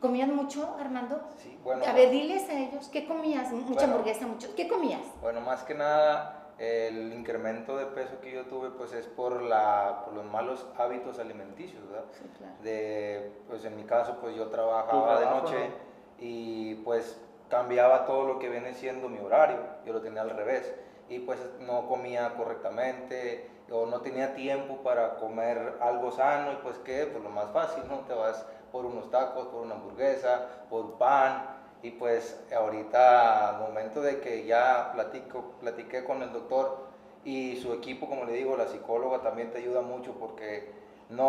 ¿Comías 0.00 0.28
mucho, 0.28 0.76
Armando? 0.78 1.18
Sí, 1.38 1.58
bueno. 1.64 1.82
A 1.86 1.92
ver, 1.92 2.10
diles 2.10 2.48
a 2.50 2.58
ellos, 2.58 2.88
¿qué 2.88 3.06
comías? 3.06 3.50
Mucha 3.52 3.84
hamburguesa, 3.84 4.26
mucho. 4.26 4.54
¿Qué 4.54 4.68
comías? 4.68 5.00
Bueno, 5.22 5.40
más 5.40 5.62
que 5.62 5.74
nada, 5.74 6.50
el 6.58 7.12
incremento 7.14 7.78
de 7.78 7.86
peso 7.86 8.20
que 8.20 8.30
yo 8.30 8.44
tuve, 8.44 8.68
pues 8.70 8.92
es 8.92 9.06
por, 9.06 9.40
la, 9.40 10.02
por 10.04 10.12
los 10.12 10.26
malos 10.26 10.66
hábitos 10.76 11.18
alimenticios, 11.18 11.86
¿verdad? 11.88 12.04
Sí, 12.12 12.24
claro. 12.36 12.52
De, 12.62 13.32
pues 13.48 13.64
en 13.64 13.76
mi 13.76 13.84
caso, 13.84 14.18
pues 14.20 14.36
yo 14.36 14.48
trabajaba 14.48 15.20
de 15.20 15.26
noche 15.26 15.70
y 16.18 16.74
pues 16.76 17.18
cambiaba 17.48 18.04
todo 18.04 18.26
lo 18.26 18.38
que 18.38 18.50
viene 18.50 18.74
siendo 18.74 19.08
mi 19.08 19.20
horario, 19.20 19.58
yo 19.86 19.92
lo 19.92 20.02
tenía 20.02 20.20
al 20.22 20.30
revés 20.30 20.74
y 21.08 21.18
pues 21.20 21.38
no 21.60 21.86
comía 21.88 22.34
correctamente 22.36 23.50
o 23.70 23.86
no 23.86 24.00
tenía 24.00 24.34
tiempo 24.34 24.78
para 24.82 25.16
comer 25.16 25.78
algo 25.80 26.10
sano 26.10 26.52
y 26.52 26.56
pues 26.56 26.76
qué, 26.84 27.06
pues 27.06 27.22
lo 27.22 27.30
más 27.30 27.50
fácil, 27.52 27.82
¿no? 27.88 28.00
Te 28.00 28.14
vas 28.14 28.44
por 28.72 28.84
unos 28.86 29.10
tacos, 29.10 29.46
por 29.48 29.62
una 29.62 29.74
hamburguesa, 29.74 30.66
por 30.68 30.98
pan. 30.98 31.50
Y 31.82 31.90
pues 31.92 32.42
ahorita, 32.54 33.50
al 33.50 33.60
momento 33.60 34.00
de 34.00 34.20
que 34.20 34.46
ya 34.46 34.90
platico, 34.94 35.52
platiqué 35.60 36.04
con 36.04 36.22
el 36.22 36.32
doctor 36.32 36.86
y 37.24 37.56
su 37.56 37.72
equipo, 37.74 38.08
como 38.08 38.24
le 38.24 38.32
digo, 38.32 38.56
la 38.56 38.68
psicóloga 38.68 39.22
también 39.22 39.50
te 39.50 39.58
ayuda 39.58 39.82
mucho 39.82 40.12
porque 40.12 40.72
no, 41.10 41.24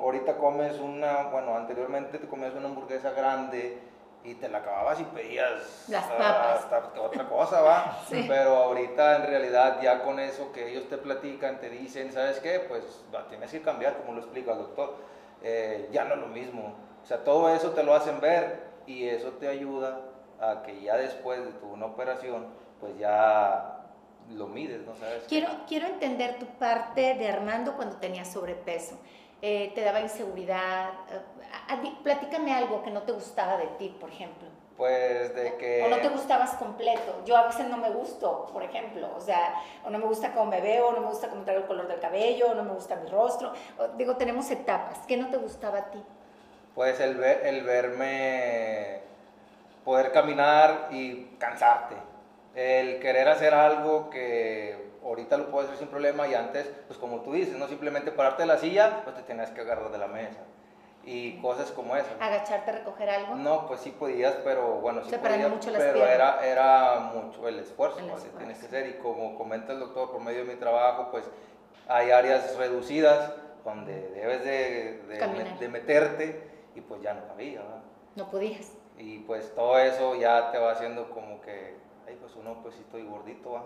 ahorita 0.00 0.36
comes 0.36 0.78
una, 0.78 1.24
bueno, 1.24 1.56
anteriormente 1.56 2.18
te 2.18 2.28
comías 2.28 2.54
una 2.54 2.68
hamburguesa 2.68 3.10
grande 3.10 3.78
y 4.30 4.34
te 4.34 4.48
la 4.48 4.58
acababas 4.58 5.00
y 5.00 5.04
pedías 5.04 5.86
Las 5.88 6.04
papas. 6.04 6.64
hasta 6.64 7.00
otra 7.00 7.28
cosa, 7.28 7.60
va. 7.62 7.98
Sí. 8.08 8.24
Pero 8.28 8.56
ahorita 8.56 9.16
en 9.16 9.26
realidad 9.26 9.80
ya 9.82 10.02
con 10.02 10.20
eso 10.20 10.52
que 10.52 10.70
ellos 10.70 10.88
te 10.88 10.98
platican, 10.98 11.60
te 11.60 11.70
dicen, 11.70 12.12
¿sabes 12.12 12.40
qué? 12.40 12.60
Pues 12.60 13.04
tienes 13.28 13.50
que 13.50 13.62
cambiar, 13.62 13.96
como 13.98 14.12
lo 14.12 14.20
explica 14.20 14.52
el 14.52 14.58
doctor. 14.58 14.96
Eh, 15.42 15.88
ya 15.92 16.04
no 16.04 16.14
es 16.14 16.20
lo 16.20 16.26
mismo. 16.26 16.74
O 17.02 17.06
sea, 17.06 17.24
todo 17.24 17.54
eso 17.54 17.70
te 17.70 17.82
lo 17.82 17.94
hacen 17.94 18.20
ver 18.20 18.60
y 18.86 19.08
eso 19.08 19.32
te 19.32 19.48
ayuda 19.48 20.00
a 20.40 20.62
que 20.62 20.82
ya 20.82 20.96
después 20.96 21.44
de 21.44 21.52
tu 21.52 21.68
una 21.68 21.86
operación, 21.86 22.46
pues 22.80 22.96
ya 22.98 23.80
lo 24.30 24.46
mides, 24.46 24.82
¿no 24.82 24.94
sabes? 24.96 25.24
Quiero, 25.28 25.48
quiero 25.66 25.86
entender 25.86 26.38
tu 26.38 26.46
parte 26.58 27.14
de 27.14 27.28
Armando 27.28 27.76
cuando 27.76 27.96
tenía 27.96 28.24
sobrepeso. 28.24 28.98
Eh, 29.42 29.72
¿Te 29.74 29.82
daba 29.82 30.00
inseguridad? 30.00 30.90
Eh, 31.10 31.20
a- 31.68 31.74
a- 31.74 32.02
platícame 32.02 32.52
algo 32.54 32.82
que 32.82 32.90
no 32.90 33.02
te 33.02 33.12
gustaba 33.12 33.56
de 33.56 33.66
ti, 33.78 33.96
por 34.00 34.10
ejemplo. 34.10 34.48
Pues 34.76 35.34
de 35.34 35.56
que... 35.56 35.82
O 35.84 35.88
no 35.88 35.96
te 35.98 36.08
gustabas 36.08 36.52
completo. 36.54 37.22
Yo 37.24 37.36
a 37.36 37.46
veces 37.46 37.66
no 37.68 37.76
me 37.78 37.90
gusto, 37.90 38.46
por 38.52 38.62
ejemplo. 38.62 39.08
O 39.16 39.20
sea, 39.20 39.54
o 39.84 39.90
no 39.90 39.98
me 39.98 40.04
gusta 40.06 40.32
cómo 40.32 40.46
me 40.50 40.60
veo, 40.60 40.88
o 40.88 40.92
no 40.92 41.00
me 41.00 41.08
gusta 41.08 41.28
cómo 41.28 41.42
traigo 41.42 41.62
el 41.62 41.66
color 41.68 41.88
del 41.88 41.98
cabello, 41.98 42.50
o 42.50 42.54
no 42.54 42.62
me 42.62 42.72
gusta 42.72 42.94
mi 42.96 43.08
rostro. 43.08 43.52
O, 43.78 43.88
digo, 43.96 44.16
tenemos 44.16 44.48
etapas. 44.52 44.98
¿Qué 45.08 45.16
no 45.16 45.28
te 45.30 45.36
gustaba 45.36 45.78
a 45.78 45.90
ti? 45.90 46.02
Pues 46.76 47.00
el, 47.00 47.16
ver, 47.16 47.44
el 47.44 47.64
verme 47.64 49.00
poder 49.84 50.12
caminar 50.12 50.88
y 50.92 51.24
cansarte. 51.38 51.96
El 52.54 53.00
querer 53.00 53.28
hacer 53.28 53.54
algo 53.54 54.10
que 54.10 54.87
ahorita 55.08 55.36
lo 55.36 55.50
puedes 55.50 55.68
hacer 55.68 55.80
sin 55.80 55.88
problema 55.88 56.26
y 56.28 56.34
antes, 56.34 56.70
pues 56.86 56.98
como 56.98 57.20
tú 57.22 57.32
dices, 57.32 57.56
no 57.58 57.66
simplemente 57.66 58.10
pararte 58.12 58.42
de 58.42 58.46
la 58.46 58.58
silla, 58.58 59.00
pues 59.04 59.16
te 59.16 59.22
tenías 59.22 59.50
que 59.50 59.60
agarrar 59.62 59.90
de 59.90 59.98
la 59.98 60.06
mesa. 60.06 60.40
Y 61.04 61.40
cosas 61.40 61.70
como 61.70 61.96
esas. 61.96 62.12
¿Agacharte 62.20 62.70
a 62.70 62.74
recoger 62.74 63.08
algo? 63.08 63.34
No, 63.36 63.66
pues 63.66 63.80
sí 63.80 63.90
podías, 63.92 64.34
pero 64.44 64.74
bueno, 64.80 65.02
sí 65.04 65.10
Separando 65.10 65.44
podías, 65.48 65.56
mucho 65.66 65.70
las 65.70 65.82
pero 65.82 66.06
era, 66.06 66.46
era 66.46 67.00
mucho 67.14 67.48
el 67.48 67.58
esfuerzo, 67.60 67.98
El 68.00 68.04
esfuerzo. 68.06 68.28
tienes 68.36 68.58
que 68.58 68.66
hacer. 68.66 68.86
Y 68.88 68.92
como 68.94 69.34
comenta 69.36 69.72
el 69.72 69.80
doctor, 69.80 70.10
por 70.10 70.20
medio 70.20 70.44
de 70.44 70.52
mi 70.52 70.60
trabajo, 70.60 71.08
pues 71.10 71.24
hay 71.88 72.10
áreas 72.10 72.54
reducidas 72.56 73.32
donde 73.64 74.08
debes 74.10 74.44
de, 74.44 75.02
de, 75.08 75.56
de 75.58 75.68
meterte 75.68 76.42
y 76.74 76.80
pues 76.82 77.00
ya 77.00 77.14
no 77.14 77.26
cabía, 77.28 77.62
¿verdad? 77.62 77.82
No 78.16 78.30
podías. 78.30 78.72
Y 78.98 79.20
pues 79.20 79.54
todo 79.54 79.78
eso 79.78 80.14
ya 80.16 80.50
te 80.50 80.58
va 80.58 80.72
haciendo 80.72 81.08
como 81.10 81.40
que, 81.40 81.76
ay, 82.06 82.18
pues 82.20 82.34
uno, 82.36 82.58
pues 82.62 82.74
sí 82.74 82.82
estoy 82.82 83.04
gordito, 83.04 83.52
¿va? 83.52 83.64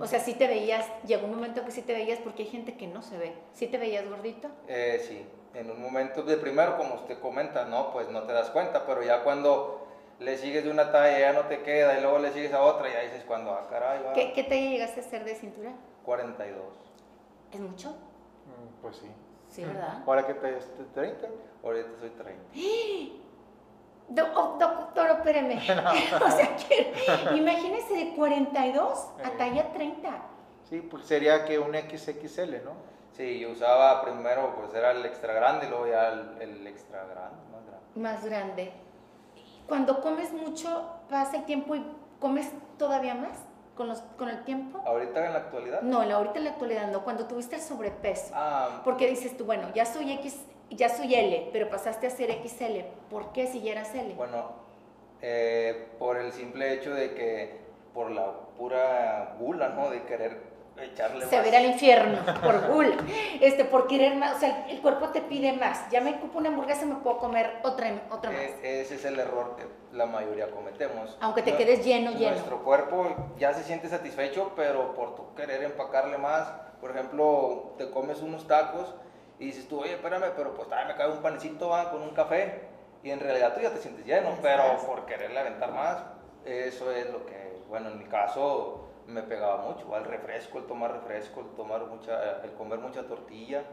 O 0.00 0.06
sea, 0.06 0.20
sí 0.20 0.34
te 0.34 0.46
veías, 0.46 0.86
llegó 1.06 1.26
un 1.26 1.34
momento 1.34 1.64
que 1.64 1.70
sí 1.70 1.82
te 1.82 1.92
veías 1.92 2.18
porque 2.20 2.42
hay 2.44 2.48
gente 2.48 2.76
que 2.76 2.86
no 2.86 3.02
se 3.02 3.18
ve. 3.18 3.34
¿Sí 3.52 3.66
te 3.66 3.78
veías 3.78 4.08
gordito? 4.08 4.48
Eh, 4.68 5.04
sí, 5.06 5.26
en 5.54 5.70
un 5.70 5.80
momento 5.82 6.22
de 6.22 6.36
primero, 6.36 6.76
como 6.78 6.94
usted 6.94 7.18
comenta, 7.20 7.64
no, 7.66 7.92
pues 7.92 8.08
no 8.08 8.22
te 8.22 8.32
das 8.32 8.50
cuenta, 8.50 8.86
pero 8.86 9.02
ya 9.02 9.22
cuando 9.22 9.86
le 10.18 10.38
sigues 10.38 10.64
de 10.64 10.70
una 10.70 10.92
talla 10.92 11.18
ya 11.18 11.32
no 11.32 11.46
te 11.48 11.62
queda 11.62 11.98
y 11.98 12.02
luego 12.02 12.18
le 12.18 12.32
sigues 12.32 12.52
a 12.52 12.62
otra 12.62 12.88
y 12.88 12.92
ahí 12.94 13.06
dices 13.08 13.24
cuando, 13.24 13.52
ah, 13.52 13.66
caray, 13.68 14.02
va. 14.02 14.12
¿Qué, 14.12 14.32
qué 14.32 14.44
talla 14.44 14.70
llegaste 14.70 15.00
a 15.00 15.04
hacer 15.04 15.24
de 15.24 15.34
cintura? 15.34 15.72
42. 16.04 16.62
¿Es 17.52 17.60
mucho? 17.60 17.90
Mm, 17.90 18.80
Pues 18.82 18.96
sí. 18.96 19.10
Sí, 19.48 19.62
¿verdad? 19.64 20.02
Ahora 20.06 20.26
que 20.26 20.32
te 20.32 20.56
este, 20.56 20.82
30. 20.94 21.28
Ahorita 21.62 21.88
soy 22.00 22.08
30. 22.10 22.42
Do- 24.08 24.28
oh, 24.34 24.56
doctor, 24.58 25.10
espéreme. 25.10 25.54
o 25.58 26.30
sea, 26.30 26.56
que, 26.56 26.92
imagínese 27.34 27.94
de 27.94 28.14
42 28.14 29.06
a 29.24 29.30
talla 29.36 29.72
30. 29.72 30.10
Sí, 30.68 30.80
pues 30.80 31.04
sería 31.04 31.44
que 31.44 31.58
un 31.58 31.74
XXL, 31.74 32.64
¿no? 32.64 32.72
Sí, 33.16 33.40
yo 33.40 33.50
usaba 33.50 34.02
primero, 34.02 34.54
pues 34.56 34.72
era 34.74 34.92
el 34.92 35.04
extra 35.04 35.34
grande 35.34 35.66
y 35.66 35.68
luego 35.70 35.86
ya 35.86 36.08
el, 36.08 36.40
el 36.40 36.66
extra 36.66 37.04
grande, 37.04 37.36
más 37.52 37.66
grande. 37.66 37.86
Más 37.94 38.24
grande. 38.24 38.72
Cuando 39.68 40.00
comes 40.00 40.32
mucho, 40.32 40.86
pasa 41.10 41.36
el 41.36 41.44
tiempo 41.44 41.76
y 41.76 41.84
comes 42.20 42.50
todavía 42.78 43.14
más 43.14 43.38
con, 43.76 43.88
los, 43.88 44.00
con 44.18 44.28
el 44.28 44.44
tiempo. 44.44 44.82
Ahorita 44.86 45.26
en 45.26 45.32
la 45.32 45.38
actualidad. 45.40 45.82
No, 45.82 46.00
ahorita 46.00 46.38
en 46.38 46.44
la 46.44 46.50
actualidad 46.52 46.90
no. 46.90 47.04
Cuando 47.04 47.26
tuviste 47.26 47.56
el 47.56 47.62
sobrepeso. 47.62 48.32
Ah, 48.34 48.80
Porque 48.84 49.08
dices 49.08 49.36
tú, 49.36 49.44
bueno, 49.44 49.68
ya 49.74 49.84
soy 49.84 50.10
X, 50.12 50.40
ya 50.76 50.88
soy 50.88 51.14
L, 51.14 51.50
pero 51.52 51.68
pasaste 51.70 52.06
a 52.06 52.10
ser 52.10 52.30
XL. 52.46 52.80
¿Por 53.10 53.32
qué 53.32 53.46
si 53.46 53.60
ya 53.62 53.72
eras 53.72 53.94
L? 53.94 54.14
bueno, 54.14 54.52
eh, 55.20 55.88
por 55.98 56.16
el 56.16 56.32
simple 56.32 56.72
hecho 56.72 56.92
de 56.94 57.14
que, 57.14 57.60
por 57.94 58.10
la 58.10 58.32
pura 58.56 59.36
gula, 59.38 59.68
¿no? 59.70 59.90
De 59.90 60.02
querer 60.04 60.50
echarle 60.80 61.26
se 61.26 61.36
más. 61.36 61.44
verá 61.44 61.58
al 61.58 61.66
infierno 61.66 62.18
por 62.42 62.68
gula, 62.72 62.96
este, 63.40 63.64
por 63.64 63.86
querer 63.86 64.16
más, 64.16 64.36
o 64.36 64.40
sea, 64.40 64.66
el 64.68 64.80
cuerpo 64.80 65.10
te 65.10 65.20
pide 65.20 65.52
más. 65.52 65.88
Ya 65.90 66.00
me 66.00 66.14
ocupo 66.14 66.38
una 66.38 66.48
hamburguesa, 66.48 66.86
me 66.86 66.96
puedo 66.96 67.18
comer 67.18 67.58
otra, 67.62 67.92
otra 68.10 68.30
más. 68.30 68.40
E- 68.40 68.80
ese 68.80 68.94
es 68.96 69.04
el 69.04 69.18
error 69.18 69.54
que 69.56 69.64
la 69.96 70.06
mayoría 70.06 70.50
cometemos. 70.50 71.16
Aunque 71.20 71.42
te 71.42 71.52
No- 71.52 71.58
quedes 71.58 71.84
lleno, 71.84 72.12
lleno. 72.12 72.30
Nuestro 72.32 72.64
cuerpo 72.64 73.14
ya 73.38 73.52
se 73.54 73.62
siente 73.62 73.88
satisfecho, 73.88 74.52
pero 74.56 74.94
por 74.94 75.14
tu 75.14 75.34
querer 75.34 75.62
empacarle 75.62 76.18
más, 76.18 76.48
por 76.80 76.90
ejemplo, 76.90 77.74
te 77.78 77.90
comes 77.90 78.22
unos 78.22 78.48
tacos 78.48 78.92
y 79.42 79.46
dices 79.46 79.66
tú, 79.66 79.80
oye, 79.80 79.94
espérame, 79.94 80.32
pero 80.36 80.54
pues 80.54 80.68
todavía 80.68 80.92
me 80.92 80.96
cae 80.96 81.10
un 81.10 81.20
panecito 81.20 81.68
va, 81.70 81.90
con 81.90 82.00
un 82.00 82.10
café. 82.10 82.62
Y 83.02 83.10
en 83.10 83.18
realidad 83.18 83.52
tú 83.54 83.60
ya 83.60 83.70
te 83.70 83.78
sientes 83.78 84.06
lleno, 84.06 84.30
Ya 84.36 84.40
pero 84.40 84.62
por 84.86 85.04
quererle 85.04 85.40
aventar 85.40 85.72
más, 85.72 85.98
eso 86.44 86.92
es 86.92 87.10
lo 87.10 87.26
que, 87.26 87.60
bueno, 87.68 87.88
en 87.88 87.98
mi 87.98 88.04
caso 88.04 88.88
me 89.08 89.22
pegaba 89.22 89.56
mucho, 89.62 89.96
el 89.96 90.04
refresco, 90.04 90.58
el 90.58 90.66
tomar 90.66 90.92
refresco, 90.92 91.40
el 91.40 91.48
tomar 91.56 91.84
mucha, 91.86 92.40
el 92.44 92.52
comer 92.52 92.78
mucha 92.78 93.04
tortilla, 93.08 93.64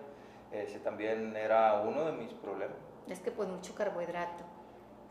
ese 0.52 0.80
también 0.80 1.36
era 1.36 1.82
uno 1.82 2.06
de 2.06 2.14
mis 2.14 2.34
problemas. 2.34 2.76
Es 3.08 3.20
que 3.20 3.30
pues 3.30 3.48
mucho 3.48 3.76
carbohidrato. 3.76 4.44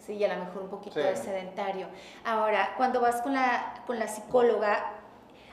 Sí, 0.01 0.15
y 0.15 0.25
a 0.25 0.35
lo 0.37 0.45
mejor 0.45 0.63
un 0.63 0.71
poquito 0.71 0.95
Sí. 0.95 1.07
de 1.07 1.15
sedentario. 1.17 1.87
Ahora, 2.25 2.75
cuando 2.77 3.01
vas 3.01 3.23
con 3.23 3.35
la, 3.35 3.83
con 3.87 4.01
la 4.01 4.09
psicóloga, 4.09 4.98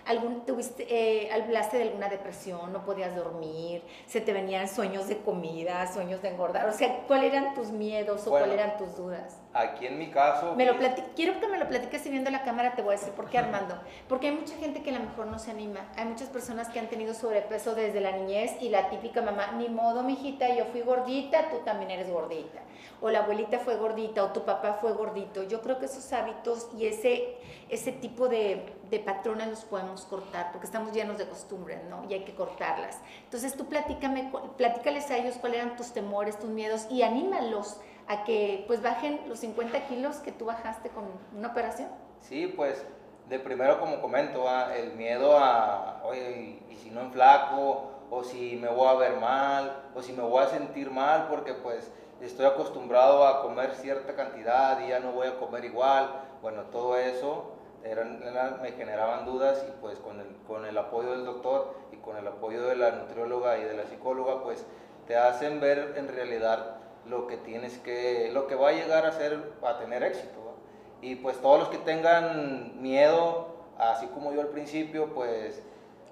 algún, 0.06 0.46
tuviste, 0.46 0.86
eh, 0.90 1.32
hablaste 1.32 1.78
de 1.78 1.84
alguna 1.84 2.10
depresión, 2.10 2.72
no 2.72 2.86
podías 2.86 3.16
dormir, 3.16 3.84
se 4.06 4.22
te 4.22 4.34
venían 4.34 4.68
sueños 4.68 5.08
de 5.08 5.18
comida, 5.18 5.92
sueños 5.92 6.22
de 6.22 6.30
engordar. 6.30 6.68
O 6.70 6.72
sea, 6.74 7.04
¿cuáles 7.08 7.34
eran 7.34 7.54
tus 7.54 7.70
miedos 7.70 8.26
o 8.28 8.30
Bueno. 8.30 8.46
cuáles 8.46 8.64
eran 8.64 8.78
tus 8.78 8.96
dudas? 8.96 9.42
Aquí 9.54 9.88
en 9.88 9.98
mi 9.98 10.12
caso... 10.12 10.54
Me 10.56 10.66
lo 10.66 10.76
quiero 11.16 11.40
que 11.40 11.48
me 11.48 11.58
lo 11.58 11.68
platiques 11.68 12.06
y 12.06 12.10
viendo 12.10 12.30
la 12.30 12.44
cámara 12.44 12.76
te 12.76 12.82
voy 12.82 12.96
a 12.96 12.98
decir 12.98 13.14
por 13.14 13.30
qué 13.30 13.38
Armando. 13.38 13.80
Porque 14.10 14.28
hay 14.28 14.36
mucha 14.36 14.56
gente 14.58 14.84
que 14.84 14.90
a 14.90 15.00
lo 15.00 15.06
mejor 15.06 15.28
no 15.28 15.40
se 15.40 15.52
anima. 15.52 15.92
Hay 15.96 16.06
muchas 16.06 16.30
personas 16.30 16.70
que 16.70 16.80
han 16.80 16.88
tenido 16.88 17.14
sobrepeso 17.14 17.74
desde 17.74 18.02
la 18.02 18.12
niñez 18.12 18.52
y 18.62 18.70
la 18.70 18.90
típica 18.90 19.22
mamá, 19.22 19.54
ni 19.58 19.70
modo, 19.70 20.04
mijita, 20.04 20.54
yo 20.56 20.66
fui 20.66 20.82
gordita, 20.82 21.50
tú 21.50 21.60
también 21.60 21.92
eres 21.92 22.10
gordita. 22.12 22.60
O 23.02 23.10
la 23.10 23.20
abuelita 23.20 23.60
fue 23.60 23.76
gordita 23.78 24.24
o 24.24 24.32
tu 24.32 24.44
papá 24.46 24.78
fue 24.82 24.94
gordito. 24.94 25.44
Yo 25.44 25.62
creo 25.62 25.80
que 25.80 25.86
esos 25.86 26.12
hábitos 26.14 26.70
y 26.78 26.88
ese, 26.88 27.38
ese 27.70 27.92
tipo 27.92 28.28
de, 28.28 28.74
de 28.90 29.00
patrones 29.00 29.48
los 29.48 29.66
podemos 29.66 30.06
cortar 30.06 30.52
porque 30.52 30.66
estamos 30.66 30.94
llenos 30.94 31.18
de 31.18 31.28
costumbres, 31.28 31.84
¿no? 31.90 32.06
Y 32.10 32.14
hay 32.14 32.24
que 32.24 32.36
cortarlas. 32.36 33.00
Entonces 33.24 33.56
tú 33.56 33.66
platícame, 33.66 34.32
platícales 34.58 35.10
a 35.12 35.18
ellos 35.18 35.36
cuáles 35.40 35.62
eran 35.62 35.76
tus 35.76 35.92
temores, 35.92 36.40
tus 36.40 36.50
miedos 36.50 36.88
y 36.90 37.02
anímalos 37.02 37.80
a 38.08 38.24
que 38.24 38.64
pues 38.68 38.82
bajen 38.82 39.22
los 39.28 39.40
50 39.40 39.88
kilos 39.88 40.18
que 40.18 40.32
tú 40.32 40.46
bajaste 40.46 40.90
con 40.90 41.06
una 41.36 41.50
operación. 41.50 41.90
Sí, 42.22 42.48
pues 42.56 42.86
de 43.30 43.40
primero 43.40 43.80
como 43.80 44.02
comento, 44.02 44.44
va, 44.44 44.76
el 44.76 44.94
miedo 44.94 45.38
a, 45.38 46.02
oye, 46.04 46.62
y, 46.70 46.76
si 46.76 46.92
no 46.92 47.02
en 47.02 47.12
flaco, 47.12 47.92
o 48.12 48.24
si 48.24 48.56
me 48.58 48.70
voy 48.70 48.88
a 48.88 48.94
ver 48.94 49.20
mal, 49.20 49.84
o 49.96 50.02
si 50.02 50.14
me 50.14 50.22
voy 50.22 50.44
a 50.44 50.48
sentir 50.48 50.92
mal 50.92 51.28
porque 51.28 51.54
pues 51.54 51.92
estoy 52.22 52.46
acostumbrado 52.46 53.26
a 53.26 53.42
comer 53.42 53.74
cierta 53.74 54.16
cantidad 54.16 54.80
y 54.86 54.90
ya 54.90 55.00
no 55.00 55.12
voy 55.12 55.28
a 55.28 55.40
comer 55.40 55.66
igual. 55.66 56.22
Bueno, 56.42 56.64
todo 56.72 56.98
eso 56.98 57.55
eran, 57.86 58.20
me 58.62 58.72
generaban 58.72 59.26
dudas 59.26 59.64
y 59.68 59.72
pues 59.80 60.00
con 60.00 60.20
el, 60.20 60.28
con 60.48 60.66
el 60.66 60.78
apoyo 60.78 61.12
del 61.12 61.26
doctor 61.26 61.76
y 61.92 61.98
con 61.98 62.18
el 62.18 62.28
apoyo 62.28 62.64
de 62.66 62.76
la 62.76 62.92
nutrióloga 62.92 63.58
y 63.58 63.64
de 63.64 63.78
la 63.78 63.86
psicóloga 63.86 64.44
pues 64.44 64.66
te 65.08 65.16
hacen 65.16 65.60
ver 65.60 65.94
en 65.98 66.08
realidad 66.08 66.78
lo 67.08 67.28
que 67.28 67.38
tienes 67.38 67.78
que, 67.80 68.32
lo 68.34 68.48
que 68.48 68.56
va 68.56 68.70
a 68.70 68.72
llegar 68.74 69.06
a 69.06 69.12
ser, 69.12 69.40
a 69.64 69.78
tener 69.78 70.04
éxito. 70.04 70.56
Y 71.02 71.16
pues 71.16 71.40
todos 71.40 71.60
los 71.60 71.70
que 71.70 71.78
tengan 71.78 72.82
miedo, 72.82 73.48
así 73.78 74.08
como 74.08 74.34
yo 74.34 74.42
al 74.42 74.48
principio, 74.48 75.14
pues 75.14 75.62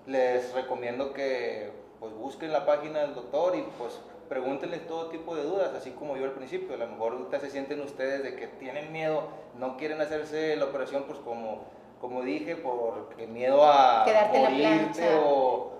les 0.06 0.54
recomiendo 0.54 1.14
que 1.14 1.72
pues 2.00 2.14
busquen 2.14 2.52
la 2.52 2.66
página 2.66 3.00
del 3.00 3.16
doctor 3.16 3.56
y 3.56 3.64
pues 3.78 4.00
pregúntenle 4.30 4.80
todo 4.80 5.08
tipo 5.08 5.36
de 5.36 5.44
dudas, 5.44 5.74
así 5.76 5.92
como 5.92 6.18
yo 6.18 6.26
al 6.26 6.32
principio. 6.32 6.76
A 6.76 6.78
lo 6.78 6.88
mejor 6.88 7.14
ahorita 7.14 7.40
se 7.40 7.50
sienten 7.50 7.82
ustedes 7.82 8.24
de 8.24 8.36
que 8.36 8.48
tienen 8.48 8.92
miedo, 8.92 9.24
no 9.58 9.78
quieren 9.78 10.02
hacerse 10.02 10.56
la 10.56 10.66
operación, 10.66 11.04
pues 11.08 11.20
como, 11.20 11.66
como 12.02 12.22
dije, 12.22 12.56
porque 12.56 13.28
miedo 13.28 13.64
a 13.64 14.04
Quedarte 14.06 14.40
morirte 14.40 15.16
o, 15.24 15.72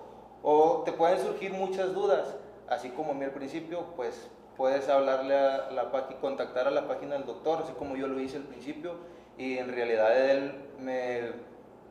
o 0.42 0.82
te 0.84 0.92
pueden 0.92 1.18
surgir 1.18 1.52
muchas 1.52 1.94
dudas, 1.94 2.36
así 2.68 2.90
como 2.90 3.12
a 3.12 3.14
mí 3.14 3.24
al 3.24 3.32
principio, 3.32 3.84
pues 3.96 4.28
puedes 4.56 4.88
hablarle 4.88 5.36
a 5.36 5.70
la 5.70 5.90
página, 5.90 6.20
contactar 6.20 6.68
a 6.68 6.70
la 6.70 6.86
página 6.86 7.14
del 7.14 7.26
doctor, 7.26 7.62
así 7.64 7.72
como 7.72 7.96
yo 7.96 8.06
lo 8.06 8.20
hice 8.20 8.36
al 8.36 8.44
principio, 8.44 8.94
y 9.36 9.58
en 9.58 9.72
realidad 9.72 10.30
él 10.30 10.54
me, 10.78 11.32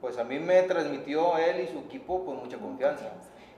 pues 0.02 0.18
a 0.18 0.24
mí 0.24 0.40
me 0.40 0.64
transmitió 0.64 1.38
él 1.38 1.62
y 1.62 1.68
su 1.68 1.80
equipo 1.80 2.24
pues 2.24 2.38
mucha 2.38 2.58
confianza. 2.58 3.12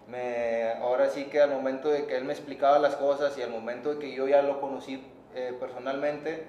Me, 0.07 0.73
ahora 0.81 1.09
sí 1.09 1.25
que 1.25 1.41
al 1.41 1.49
momento 1.49 1.89
de 1.89 2.05
que 2.05 2.15
él 2.15 2.25
me 2.25 2.33
explicaba 2.33 2.77
las 2.79 2.95
cosas 2.95 3.37
y 3.37 3.41
al 3.41 3.49
momento 3.49 3.93
de 3.93 3.99
que 3.99 4.13
yo 4.13 4.27
ya 4.27 4.41
lo 4.41 4.61
conocí 4.61 5.03
eh, 5.33 5.55
personalmente, 5.59 6.45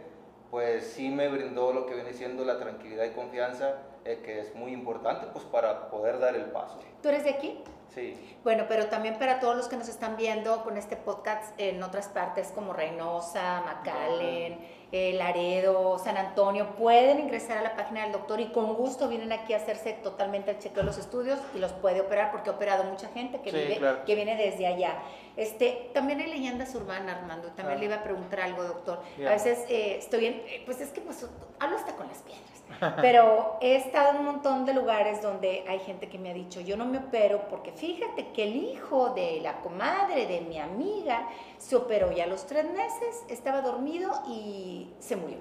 pues 0.51 0.85
sí 0.85 1.09
me 1.11 1.29
brindó 1.29 1.73
lo 1.73 1.87
que 1.87 1.95
viene 1.95 2.13
siendo 2.13 2.45
la 2.45 2.59
tranquilidad 2.59 3.05
y 3.05 3.11
confianza, 3.11 3.75
eh, 4.05 4.21
que 4.25 4.41
es 4.41 4.55
muy 4.55 4.73
importante 4.73 5.27
pues 5.33 5.45
para 5.45 5.91
poder 5.91 6.19
dar 6.19 6.37
el 6.37 6.47
paso. 6.47 6.79
¿Tú 7.03 7.09
eres 7.09 7.25
de 7.25 7.31
aquí? 7.31 7.63
Sí. 7.95 8.39
Bueno, 8.45 8.65
pero 8.69 8.87
también 8.87 9.19
para 9.19 9.41
todos 9.41 9.57
los 9.57 9.69
que 9.69 9.77
nos 9.77 9.89
están 9.89 10.17
viendo 10.17 10.63
con 10.65 10.77
este 10.77 10.97
podcast 10.97 11.59
en 11.59 11.83
otras 11.83 12.09
partes 12.09 12.53
como 12.55 12.73
Reynosa, 12.73 13.63
McAllen, 13.63 14.59
eh, 14.93 15.15
Laredo, 15.15 15.99
San 15.99 16.17
Antonio, 16.17 16.77
pueden 16.77 17.21
ingresar 17.21 17.59
a 17.59 17.63
la 17.63 17.77
página 17.77 18.03
del 18.03 18.13
doctor 18.13 18.41
y 18.41 18.47
con 18.47 18.75
gusto 18.75 19.09
vienen 19.09 19.33
aquí 19.33 19.53
a 19.53 19.57
hacerse 19.57 19.95
totalmente 19.95 20.53
el 20.53 20.59
chequeo 20.59 20.83
de 20.83 20.85
los 20.85 20.99
estudios 20.99 21.41
y 21.55 21.59
los 21.59 21.73
puede 21.73 22.01
operar 22.01 22.31
porque 22.31 22.51
ha 22.51 22.53
operado 22.53 22.85
mucha 22.85 23.09
gente 23.09 23.41
que, 23.41 23.51
vive, 23.51 23.81
que 24.07 24.15
viene 24.15 24.37
desde 24.37 24.67
allá. 24.67 24.99
Este, 25.37 25.91
también 25.93 26.21
hay 26.21 26.29
leyendas 26.29 26.75
urbanas, 26.75 27.19
Armando. 27.19 27.49
También 27.49 27.79
le 27.79 27.87
iba 27.87 27.97
a 27.97 28.03
preguntar 28.03 28.41
algo, 28.41 28.63
doctor. 28.63 29.01
A 29.27 29.31
veces 29.31 29.65
eh, 29.69 29.97
estoy 29.99 30.27
en, 30.27 30.35
eh, 30.35 30.63
pues 30.65 30.81
es 30.81 30.91
que 30.91 31.01
pues, 31.01 31.27
hablo 31.59 31.77
hasta 31.77 31.95
con 31.95 32.09
las 32.09 32.19
piedras. 32.19 32.57
Pero 33.01 33.59
he 33.61 33.77
estado 33.77 34.11
en 34.11 34.17
un 34.19 34.25
montón 34.27 34.65
de 34.65 34.75
lugares 34.75 35.23
donde 35.23 35.65
hay 35.69 35.79
gente 35.81 36.09
que 36.09 36.19
me 36.19 36.31
ha 36.31 36.35
dicho, 36.35 36.61
yo 36.61 36.77
no 36.77 36.85
me 36.85 36.99
opero 36.99 37.49
porque 37.49 37.73
fíjate 37.73 38.29
que 38.33 38.43
el 38.43 38.57
hijo 38.57 39.11
de 39.11 39.41
la 39.41 39.61
comadre 39.61 40.27
de 40.27 40.41
mi 40.41 40.59
amiga 40.59 41.29
se 41.59 41.77
operó 41.77 42.13
y 42.13 42.21
a 42.21 42.27
los 42.27 42.47
tres 42.47 42.65
meses 42.65 43.25
estaba 43.29 43.61
dormido 43.61 44.11
y 44.27 44.76
se 44.99 45.17
murió. 45.17 45.39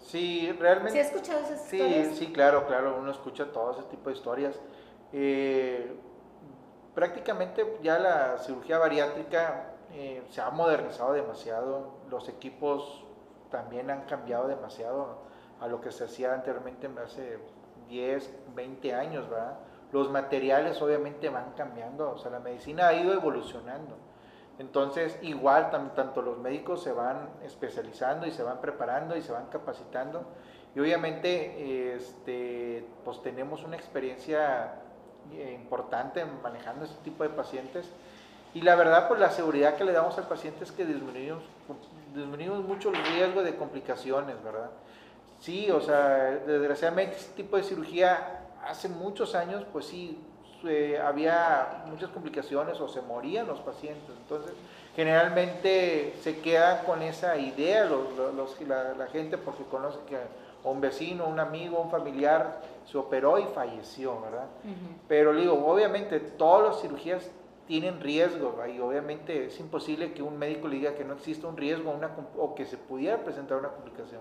Sí, 0.00 0.50
realmente. 0.58 0.92
¿Sí 0.92 0.98
has 1.00 1.08
escuchado 1.08 1.40
esas 1.40 1.62
sí, 1.64 1.76
historias? 1.76 2.16
Sí, 2.16 2.32
claro, 2.32 2.66
claro, 2.66 2.96
uno 2.98 3.10
escucha 3.10 3.52
todo 3.52 3.72
ese 3.72 3.82
tipo 3.84 4.08
de 4.08 4.16
historias. 4.16 4.58
Eh, 5.12 5.96
prácticamente 6.94 7.78
ya 7.82 7.98
la 7.98 8.38
cirugía 8.38 8.78
bariátrica 8.78 9.74
eh, 9.92 10.22
se 10.30 10.40
ha 10.40 10.50
modernizado 10.50 11.12
demasiado, 11.12 11.98
los 12.10 12.28
equipos 12.28 13.04
también 13.50 13.90
han 13.90 14.02
cambiado 14.02 14.48
demasiado 14.48 15.18
a 15.60 15.68
lo 15.68 15.80
que 15.80 15.90
se 15.90 16.04
hacía 16.04 16.34
anteriormente 16.34 16.88
hace 17.02 17.38
10, 17.88 18.30
20 18.54 18.94
años, 18.94 19.28
¿verdad? 19.28 19.58
Los 19.92 20.10
materiales 20.10 20.80
obviamente 20.82 21.30
van 21.30 21.52
cambiando, 21.52 22.10
o 22.10 22.18
sea, 22.18 22.30
la 22.30 22.40
medicina 22.40 22.88
ha 22.88 22.94
ido 22.94 23.12
evolucionando. 23.12 23.96
Entonces, 24.58 25.16
igual, 25.22 25.70
tanto 25.70 26.20
los 26.20 26.38
médicos 26.38 26.82
se 26.82 26.92
van 26.92 27.28
especializando 27.44 28.26
y 28.26 28.32
se 28.32 28.42
van 28.42 28.60
preparando 28.60 29.16
y 29.16 29.22
se 29.22 29.32
van 29.32 29.46
capacitando. 29.46 30.24
Y 30.74 30.80
obviamente, 30.80 31.94
este, 31.94 32.84
pues 33.04 33.22
tenemos 33.22 33.62
una 33.62 33.76
experiencia 33.76 34.74
eh, 35.32 35.56
importante 35.58 36.24
manejando 36.24 36.84
este 36.84 37.02
tipo 37.04 37.22
de 37.22 37.30
pacientes. 37.30 37.88
Y 38.54 38.62
la 38.62 38.74
verdad, 38.74 39.08
pues 39.08 39.20
la 39.20 39.30
seguridad 39.30 39.76
que 39.76 39.84
le 39.84 39.92
damos 39.92 40.18
al 40.18 40.26
paciente 40.26 40.64
es 40.64 40.72
que 40.72 40.84
disminuimos, 40.84 41.42
disminuimos 42.14 42.64
mucho 42.64 42.90
el 42.90 42.96
riesgo 42.96 43.42
de 43.42 43.54
complicaciones, 43.54 44.42
¿verdad? 44.42 44.70
Sí, 45.38 45.70
o 45.70 45.80
sea, 45.80 46.30
desgraciadamente 46.46 47.16
este 47.16 47.34
tipo 47.42 47.56
de 47.56 47.62
cirugía 47.62 48.46
hace 48.66 48.88
muchos 48.88 49.34
años, 49.34 49.64
pues 49.72 49.86
sí, 49.86 50.18
eh, 50.66 51.00
había 51.04 51.84
muchas 51.88 52.10
complicaciones 52.10 52.80
o 52.80 52.88
se 52.88 53.00
morían 53.02 53.46
los 53.46 53.60
pacientes. 53.60 54.10
Entonces, 54.22 54.52
generalmente 54.96 56.14
se 56.22 56.40
queda 56.40 56.84
con 56.84 57.02
esa 57.02 57.36
idea 57.36 57.84
los, 57.84 58.60
la, 58.66 59.06
gente 59.08 59.38
porque 59.38 59.64
conoce 59.64 59.98
que 60.08 60.16
un 60.64 60.80
vecino, 60.80 61.26
un 61.26 61.38
amigo, 61.40 61.80
un 61.80 61.90
familiar 61.90 62.60
se 62.90 62.98
operó 62.98 63.38
y 63.38 63.44
falleció, 63.44 64.20
¿verdad? 64.20 64.46
Pero 65.06 65.34
digo, 65.34 65.64
obviamente 65.66 66.18
todas 66.20 66.68
las 66.68 66.80
cirugías 66.82 67.30
tienen 67.66 68.00
riesgos 68.00 68.54
y 68.74 68.80
obviamente 68.80 69.46
es 69.46 69.60
imposible 69.60 70.12
que 70.12 70.22
un 70.22 70.38
médico 70.38 70.68
le 70.68 70.76
diga 70.76 70.94
que 70.94 71.04
no 71.04 71.14
existe 71.14 71.46
un 71.46 71.56
riesgo 71.56 71.90
una, 71.90 72.10
o 72.36 72.54
que 72.54 72.64
se 72.64 72.76
pudiera 72.76 73.18
presentar 73.18 73.58
una 73.58 73.68
complicación 73.68 74.20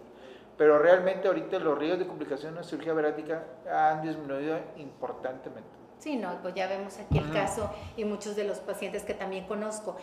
pero 0.58 0.80
realmente 0.80 1.28
ahorita 1.28 1.60
los 1.60 1.78
riesgos 1.78 2.00
de 2.00 2.08
complicaciones 2.08 2.58
de 2.58 2.64
cirugía 2.70 2.94
bariátrica 2.94 3.44
han 3.72 4.02
disminuido 4.02 4.58
importantemente. 4.78 5.87
Sí, 6.00 6.16
no, 6.16 6.42
pues 6.42 6.54
ya 6.54 6.68
vemos 6.68 6.98
aquí 7.00 7.18
el 7.18 7.32
caso 7.32 7.72
y 7.96 8.06
muchos 8.06 8.36
de 8.36 8.44
los 8.44 8.60
pacientes 8.60 9.04
que 9.04 9.14
también 9.14 9.46
conozco. 9.46 9.98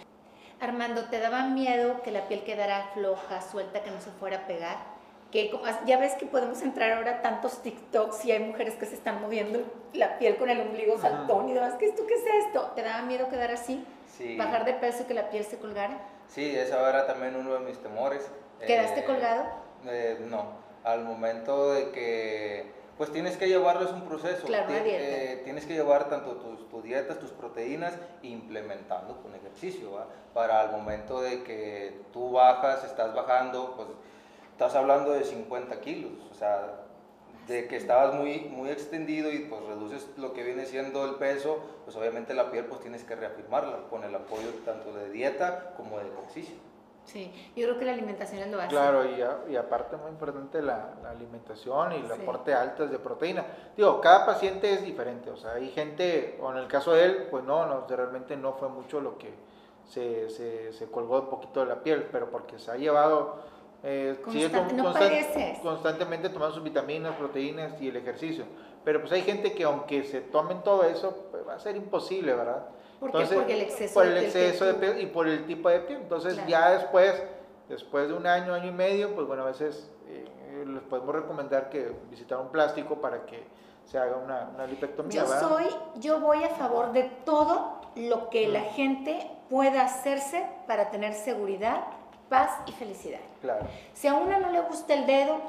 Armando, 0.61 1.05
¿te 1.05 1.21
daba 1.21 1.47
miedo 1.47 2.03
que 2.03 2.11
la 2.11 2.29
piel 2.29 2.43
quedara 2.45 2.91
floja, 2.95 3.41
suelta, 3.41 3.83
que 3.83 3.91
no 3.91 4.01
se 4.01 4.11
fuera 4.11 4.39
a 4.39 4.47
pegar? 4.47 4.77
Que 5.31 5.51
ya 5.85 5.99
ves 5.99 6.15
que 6.15 6.27
podemos 6.27 6.63
entrar 6.63 6.93
ahora 6.93 7.13
a 7.13 7.23
tantos 7.23 7.63
TikToks 7.63 8.25
y 8.25 8.33
hay 8.33 8.39
mujeres 8.41 8.75
que 8.75 8.87
se 8.87 8.95
están 8.95 9.21
moviendo 9.21 9.63
la 9.93 10.19
piel 10.19 10.37
con 10.37 10.49
el 10.49 10.61
ombligo 10.61 10.99
saltón 10.99 11.49
y 11.49 11.55
demás. 11.55 11.75
¿Qué 11.79 11.87
es 11.87 11.95
esto? 12.47 12.73
¿Te 12.77 12.83
daba 12.83 13.03
miedo 13.03 13.29
quedar 13.29 13.51
así? 13.51 13.85
Sí. 14.07 14.37
¿Bajar 14.37 14.65
de 14.65 14.75
peso 14.75 15.03
y 15.03 15.07
que 15.07 15.15
la 15.15 15.31
piel 15.31 15.45
se 15.45 15.59
colgara? 15.59 15.99
Sí, 16.29 16.55
esa 16.55 16.89
era 16.89 17.07
también 17.07 17.35
uno 17.37 17.55
de 17.55 17.61
mis 17.61 17.79
temores. 17.79 18.31
¿Quedaste 18.65 19.01
eh, 19.01 19.05
colgado? 19.05 19.45
Eh, 19.87 20.19
no, 20.29 20.53
al 20.85 21.05
momento 21.05 21.73
de 21.73 21.91
que, 21.91 22.73
pues 22.97 23.11
tienes 23.13 23.37
que 23.37 23.49
llevarlo, 23.49 23.85
es 23.85 23.93
un 23.93 24.03
proceso. 24.03 24.47
Claro, 24.47 24.73
eh, 24.73 25.41
tienes 25.45 25.67
que 25.67 25.75
llevar 25.75 26.09
tanto 26.09 26.33
tus, 26.37 26.83
dietas, 26.83 27.19
tus 27.19 27.31
proteínas, 27.31 27.95
implementando 28.23 29.21
con 29.23 29.35
ejercicio, 29.35 29.91
para 30.33 30.61
al 30.61 30.73
momento 30.73 31.21
de 31.21 31.43
que 31.43 32.03
tú 32.13 32.33
bajas, 32.33 32.85
estás 32.85 33.15
bajando, 33.15 33.75
pues 33.77 33.89
estás 34.53 34.75
hablando 34.75 35.13
de 35.13 35.25
50 35.25 35.81
kilos, 35.81 36.13
o 36.31 36.35
sea, 36.35 36.85
de 37.49 37.69
que 37.69 37.77
estabas 37.77 38.15
muy, 38.15 38.41
muy 38.41 38.71
extendido 38.71 39.33
y 39.33 39.41
pues 39.41 39.63
reduces 39.65 40.09
lo 40.17 40.33
que 40.33 40.43
viene 40.43 40.65
siendo 40.67 41.05
el 41.05 41.17
peso, 41.17 41.59
pues 41.85 41.97
obviamente 41.97 42.35
la 42.35 42.51
piel 42.51 42.65
pues 42.67 42.81
tienes 42.81 43.05
que 43.05 43.17
reafirmarla 43.17 43.89
con 43.91 44.05
el 44.05 44.15
apoyo 44.15 44.49
tanto 44.65 44.93
de 44.95 45.11
dieta 45.11 45.75
como 45.77 45.99
de 45.99 46.07
ejercicio. 46.09 46.57
Sí, 47.05 47.31
yo 47.55 47.67
creo 47.67 47.79
que 47.79 47.85
la 47.85 47.93
alimentación 47.93 48.43
es 48.43 48.51
lo 48.51 48.57
básico. 48.57 48.81
Claro, 48.81 49.05
y, 49.05 49.53
y 49.53 49.57
aparte 49.57 49.97
muy 49.97 50.11
importante 50.11 50.63
la, 50.63 50.95
alimentación 51.09 51.93
y 51.93 51.97
el 51.97 52.11
aporte 52.11 52.55
altas 52.55 52.91
de 52.91 52.99
proteína. 52.99 53.45
Digo, 53.77 54.01
cada 54.01 54.25
paciente 54.25 54.73
es 54.73 54.83
diferente, 54.83 55.31
o 55.31 55.37
sea, 55.37 55.53
hay 55.53 55.71
gente, 55.71 56.39
o 56.41 56.51
en 56.51 56.59
el 56.59 56.67
caso 56.67 56.93
de 56.93 57.05
él, 57.05 57.27
pues 57.31 57.45
no, 57.45 57.67
no 57.67 57.87
realmente 57.87 58.37
no 58.37 58.55
fue 58.55 58.69
mucho 58.69 59.01
lo 59.01 59.19
que 59.19 59.33
se, 59.85 60.31
se, 60.31 60.73
se 60.73 60.91
colgó 60.91 61.21
un 61.21 61.29
poquito 61.29 61.61
de 61.61 61.67
la 61.67 61.83
piel, 61.83 62.09
pero 62.11 62.31
porque 62.31 62.59
se 62.59 62.71
ha 62.71 62.77
llevado 62.77 63.37
eh, 63.87 64.17
constantemente 65.63 66.31
tomando 66.31 66.55
sus 66.55 66.65
vitaminas, 66.65 67.17
proteínas 67.17 67.79
y 67.83 67.89
el 67.89 67.97
ejercicio. 67.97 68.47
Pero 68.83 69.01
pues 69.01 69.13
hay 69.13 69.21
gente 69.21 69.53
que 69.53 69.65
aunque 69.65 70.05
se 70.05 70.23
tomen 70.23 70.63
todo 70.63 70.85
eso, 70.85 71.29
pues 71.31 71.47
va 71.47 71.55
a 71.55 71.59
ser 71.59 71.77
imposible, 71.77 72.35
¿verdad? 72.35 72.67
¿Por 73.01 73.11
Entonces, 73.11 73.37
Porque 73.37 73.55
el 73.55 73.61
exceso, 73.63 73.95
por 73.95 74.07
el 74.07 74.19
exceso 74.19 74.65
de 74.65 74.75
piel 74.75 75.01
y 75.01 75.07
por 75.07 75.29
el 75.29 75.47
tipo 75.47 75.69
de 75.69 75.81
piel. 75.81 76.01
Entonces 76.03 76.39
ya 76.47 76.71
después, 76.71 77.23
después 77.69 78.09
de 78.09 78.15
un 78.15 78.27
año, 78.27 78.55
año 78.55 78.69
y 78.69 78.73
medio, 78.73 79.15
pues 79.15 79.27
bueno, 79.27 79.43
a 79.43 79.47
veces 79.47 79.91
eh, 80.09 80.65
les 80.67 80.83
podemos 80.83 81.15
recomendar 81.15 81.71
que 81.71 81.93
visitar 82.11 82.39
un 82.39 82.49
plástico 82.49 83.01
para 83.01 83.27
que 83.27 83.45
se 83.85 83.99
haga 83.99 84.17
una, 84.17 84.51
una 84.55 84.67
lipectomía. 84.67 85.23
Yo 85.23 85.27
soy, 85.27 85.67
yo 85.97 86.21
voy 86.21 86.43
a 86.45 86.51
favor 86.51 86.93
de 86.93 87.05
todo 87.25 87.81
lo 87.97 88.31
que 88.31 88.49
la 88.49 88.63
gente 88.63 89.31
pueda 89.49 89.83
hacerse 89.85 90.47
para 90.67 90.91
tener 90.91 91.15
seguridad, 91.15 91.85
paz 92.29 92.51
y 92.67 92.73
felicidad. 92.73 93.21
Claro. 93.41 93.67
Si 93.93 94.09
a 94.09 94.15
una 94.15 94.39
no 94.39 94.51
le 94.51 94.61
gusta 94.63 94.95
el 94.95 95.07
dedo, 95.07 95.41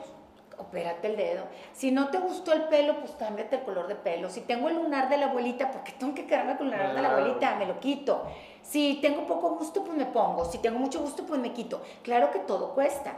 opérate 0.57 1.07
el 1.07 1.17
dedo. 1.17 1.43
Si 1.73 1.91
no 1.91 2.09
te 2.09 2.17
gustó 2.17 2.53
el 2.53 2.63
pelo, 2.63 2.99
pues 2.99 3.11
cámbiate 3.11 3.57
el 3.57 3.63
color 3.63 3.87
de 3.87 3.95
pelo. 3.95 4.29
Si 4.29 4.41
tengo 4.41 4.69
el 4.69 4.75
lunar 4.75 5.09
de 5.09 5.17
la 5.17 5.27
abuelita, 5.27 5.71
porque 5.71 5.91
tengo 5.93 6.13
que 6.13 6.25
quedarme 6.25 6.57
con 6.57 6.67
el 6.67 6.73
lunar 6.73 6.95
de 6.95 7.01
la 7.01 7.11
abuelita, 7.11 7.55
me 7.55 7.65
lo 7.65 7.79
quito. 7.79 8.23
Si 8.61 8.99
tengo 9.01 9.27
poco 9.27 9.51
gusto, 9.51 9.83
pues 9.83 9.97
me 9.97 10.05
pongo. 10.05 10.45
Si 10.45 10.57
tengo 10.57 10.79
mucho 10.79 10.99
gusto, 10.99 11.25
pues 11.25 11.39
me 11.39 11.53
quito. 11.53 11.81
Claro 12.03 12.31
que 12.31 12.39
todo 12.39 12.73
cuesta. 12.73 13.13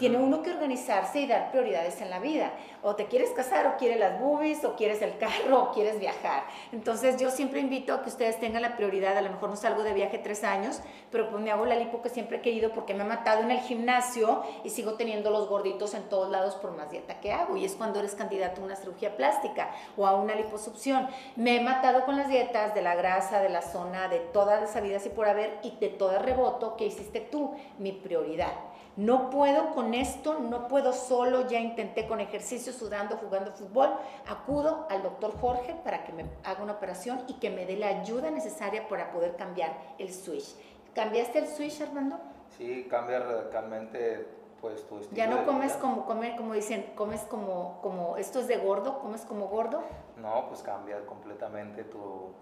Tiene 0.00 0.18
uno 0.18 0.42
que 0.42 0.50
organizarse 0.50 1.20
y 1.20 1.28
dar 1.28 1.52
prioridades 1.52 2.00
en 2.00 2.10
la 2.10 2.18
vida. 2.18 2.52
O 2.82 2.96
te 2.96 3.06
quieres 3.06 3.30
casar, 3.30 3.66
o 3.68 3.76
quieres 3.76 4.00
las 4.00 4.20
boobies, 4.20 4.64
o 4.64 4.74
quieres 4.74 5.00
el 5.02 5.16
carro, 5.18 5.62
o 5.62 5.72
quieres 5.72 6.00
viajar. 6.00 6.44
Entonces 6.72 7.16
yo 7.20 7.30
siempre 7.30 7.60
invito 7.60 7.94
a 7.94 8.02
que 8.02 8.08
ustedes 8.08 8.40
tengan 8.40 8.62
la 8.62 8.76
prioridad. 8.76 9.16
A 9.16 9.22
lo 9.22 9.30
mejor 9.30 9.50
no 9.50 9.56
salgo 9.56 9.84
de 9.84 9.94
viaje 9.94 10.18
tres 10.18 10.42
años, 10.42 10.80
pero 11.12 11.30
pues 11.30 11.40
me 11.40 11.52
hago 11.52 11.64
la 11.64 11.76
lipo 11.76 12.02
que 12.02 12.08
siempre 12.08 12.38
he 12.38 12.40
querido 12.40 12.72
porque 12.72 12.92
me 12.92 13.02
ha 13.02 13.06
matado 13.06 13.42
en 13.42 13.52
el 13.52 13.60
gimnasio 13.60 14.42
y 14.64 14.70
sigo 14.70 14.94
teniendo 14.94 15.30
los 15.30 15.48
gorditos 15.48 15.94
en 15.94 16.08
todos 16.08 16.28
lados 16.28 16.56
por 16.56 16.76
más 16.76 16.90
dieta 16.90 17.20
que 17.20 17.32
hago. 17.32 17.56
Y 17.56 17.64
es 17.64 17.76
cuando 17.76 18.00
eres 18.00 18.16
candidato 18.16 18.60
a 18.60 18.64
una 18.64 18.74
cirugía 18.74 19.16
plástica 19.16 19.70
o 19.96 20.08
a 20.08 20.16
una 20.16 20.34
liposucción. 20.34 21.08
Me 21.36 21.56
he 21.56 21.60
matado 21.60 22.04
con 22.04 22.16
las 22.16 22.28
dietas 22.28 22.74
de 22.74 22.82
la 22.82 22.96
grasa, 22.96 23.40
de 23.40 23.48
la 23.48 23.62
zona, 23.62 24.08
de 24.08 24.18
todas 24.18 24.60
las 24.60 24.72
salidas 24.72 25.06
y 25.06 25.10
por 25.10 25.28
haber 25.28 25.60
y 25.62 25.76
de 25.76 25.88
todo 25.88 26.16
el 26.16 26.22
reboto 26.24 26.76
que 26.76 26.86
hiciste 26.86 27.20
tú. 27.20 27.54
Mi 27.78 27.92
prioridad. 27.92 28.67
No 28.98 29.30
puedo 29.30 29.76
con 29.76 29.94
esto, 29.94 30.40
no 30.40 30.66
puedo 30.66 30.92
solo, 30.92 31.46
ya 31.46 31.60
intenté 31.60 32.08
con 32.08 32.18
ejercicio, 32.18 32.72
sudando, 32.72 33.16
jugando 33.16 33.52
fútbol. 33.52 33.90
Acudo 34.26 34.88
al 34.90 35.04
doctor 35.04 35.38
Jorge 35.40 35.76
para 35.84 36.02
que 36.02 36.12
me 36.12 36.24
haga 36.42 36.64
una 36.64 36.72
operación 36.72 37.22
y 37.28 37.34
que 37.34 37.48
me 37.48 37.64
dé 37.64 37.76
la 37.76 38.00
ayuda 38.00 38.32
necesaria 38.32 38.88
para 38.88 39.12
poder 39.12 39.36
cambiar 39.36 39.72
el 39.98 40.12
switch. 40.12 40.56
¿Cambiaste 40.96 41.38
el 41.38 41.46
switch, 41.46 41.80
Armando? 41.80 42.18
Sí, 42.56 42.88
cambia 42.90 43.20
radicalmente 43.20 44.26
pues 44.60 44.84
tu 44.88 44.98
estilo 44.98 45.16
Ya 45.16 45.28
no 45.28 45.46
comes 45.46 45.74
como 45.74 46.04
comer, 46.04 46.34
como 46.34 46.54
dicen, 46.54 46.90
comes 46.96 47.20
como, 47.20 47.78
como, 47.82 48.16
esto 48.16 48.40
es 48.40 48.48
de 48.48 48.56
gordo, 48.56 48.98
comes 48.98 49.20
como 49.20 49.46
gordo. 49.46 49.80
No, 50.16 50.48
pues 50.48 50.60
cambia 50.62 51.06
completamente 51.06 51.84
tu, 51.84 52.32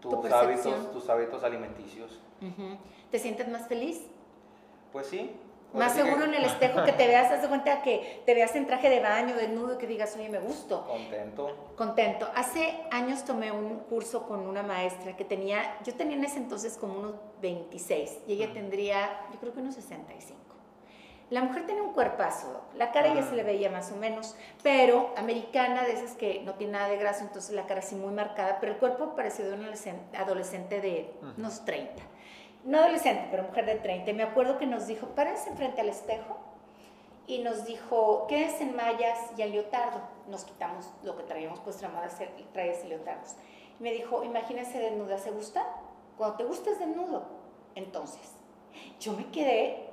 tus, 0.00 0.30
hábitos, 0.30 0.92
tus 0.92 1.08
hábitos 1.08 1.42
alimenticios. 1.42 2.20
¿Te 3.10 3.18
sientes 3.18 3.48
más 3.48 3.66
feliz? 3.68 4.06
Pues 4.92 5.06
sí, 5.06 5.34
más 5.74 5.94
seguro 5.94 6.24
en 6.24 6.34
el 6.34 6.44
espejo 6.44 6.84
que 6.84 6.92
te 6.92 7.06
veas, 7.06 7.30
haz 7.30 7.42
de 7.42 7.48
cuenta 7.48 7.82
que 7.82 8.22
te 8.26 8.34
veas 8.34 8.54
en 8.56 8.66
traje 8.66 8.90
de 8.90 9.00
baño, 9.00 9.34
desnudo, 9.34 9.78
que 9.78 9.86
digas, 9.86 10.14
oye, 10.16 10.28
me 10.28 10.38
gusto. 10.38 10.86
Contento. 10.86 11.74
Contento. 11.76 12.28
Hace 12.34 12.80
años 12.90 13.24
tomé 13.24 13.52
un 13.52 13.80
curso 13.80 14.26
con 14.26 14.46
una 14.46 14.62
maestra 14.62 15.16
que 15.16 15.24
tenía, 15.24 15.78
yo 15.84 15.94
tenía 15.94 16.16
en 16.16 16.24
ese 16.24 16.38
entonces 16.38 16.76
como 16.76 16.98
unos 16.98 17.14
26 17.40 18.18
y 18.26 18.34
ella 18.34 18.52
tendría, 18.52 19.26
yo 19.32 19.38
creo 19.40 19.52
que 19.52 19.60
unos 19.60 19.74
65. 19.74 20.40
La 21.30 21.40
mujer 21.40 21.64
tenía 21.64 21.82
un 21.82 21.94
cuerpazo, 21.94 22.60
la 22.74 22.92
cara 22.92 23.14
ya 23.14 23.22
se 23.22 23.34
le 23.34 23.42
veía 23.42 23.70
más 23.70 23.90
o 23.90 23.96
menos, 23.96 24.36
pero 24.62 25.14
americana, 25.16 25.82
de 25.84 25.92
esas 25.92 26.12
que 26.14 26.42
no 26.44 26.56
tiene 26.56 26.74
nada 26.74 26.90
de 26.90 26.98
grasa, 26.98 27.24
entonces 27.24 27.54
la 27.54 27.64
cara 27.64 27.80
así 27.80 27.94
muy 27.94 28.12
marcada, 28.12 28.58
pero 28.60 28.72
el 28.72 28.78
cuerpo 28.78 29.16
parecía 29.16 29.46
de 29.46 29.54
un 29.54 29.64
adolescente 30.14 30.82
de 30.82 31.14
unos 31.38 31.64
30 31.64 32.02
no 32.64 32.78
adolescente, 32.78 33.28
pero 33.30 33.44
mujer 33.44 33.66
de 33.66 33.76
30, 33.76 34.10
y 34.10 34.14
me 34.14 34.22
acuerdo 34.22 34.58
que 34.58 34.66
nos 34.66 34.86
dijo, 34.86 35.08
párense 35.08 35.52
frente 35.54 35.80
al 35.80 35.88
espejo, 35.88 36.38
y 37.26 37.38
nos 37.38 37.64
dijo, 37.64 38.26
quédense 38.28 38.64
en 38.64 38.76
mallas 38.76 39.18
y 39.36 39.42
al 39.42 39.52
leotardo. 39.52 40.00
Nos 40.28 40.44
quitamos 40.44 40.90
lo 41.02 41.16
que 41.16 41.22
traíamos, 41.22 41.60
pues 41.60 41.80
traías 42.52 42.84
y 42.84 42.88
leotardos. 42.88 43.36
Y 43.78 43.82
me 43.82 43.92
dijo, 43.92 44.24
imagínense 44.24 44.78
desnuda, 44.78 45.18
¿se 45.18 45.30
gusta? 45.30 45.64
Cuando 46.18 46.36
te 46.36 46.44
gustes 46.44 46.78
desnudo, 46.78 47.24
entonces. 47.74 48.32
Yo 49.00 49.12
me 49.12 49.26
quedé 49.30 49.90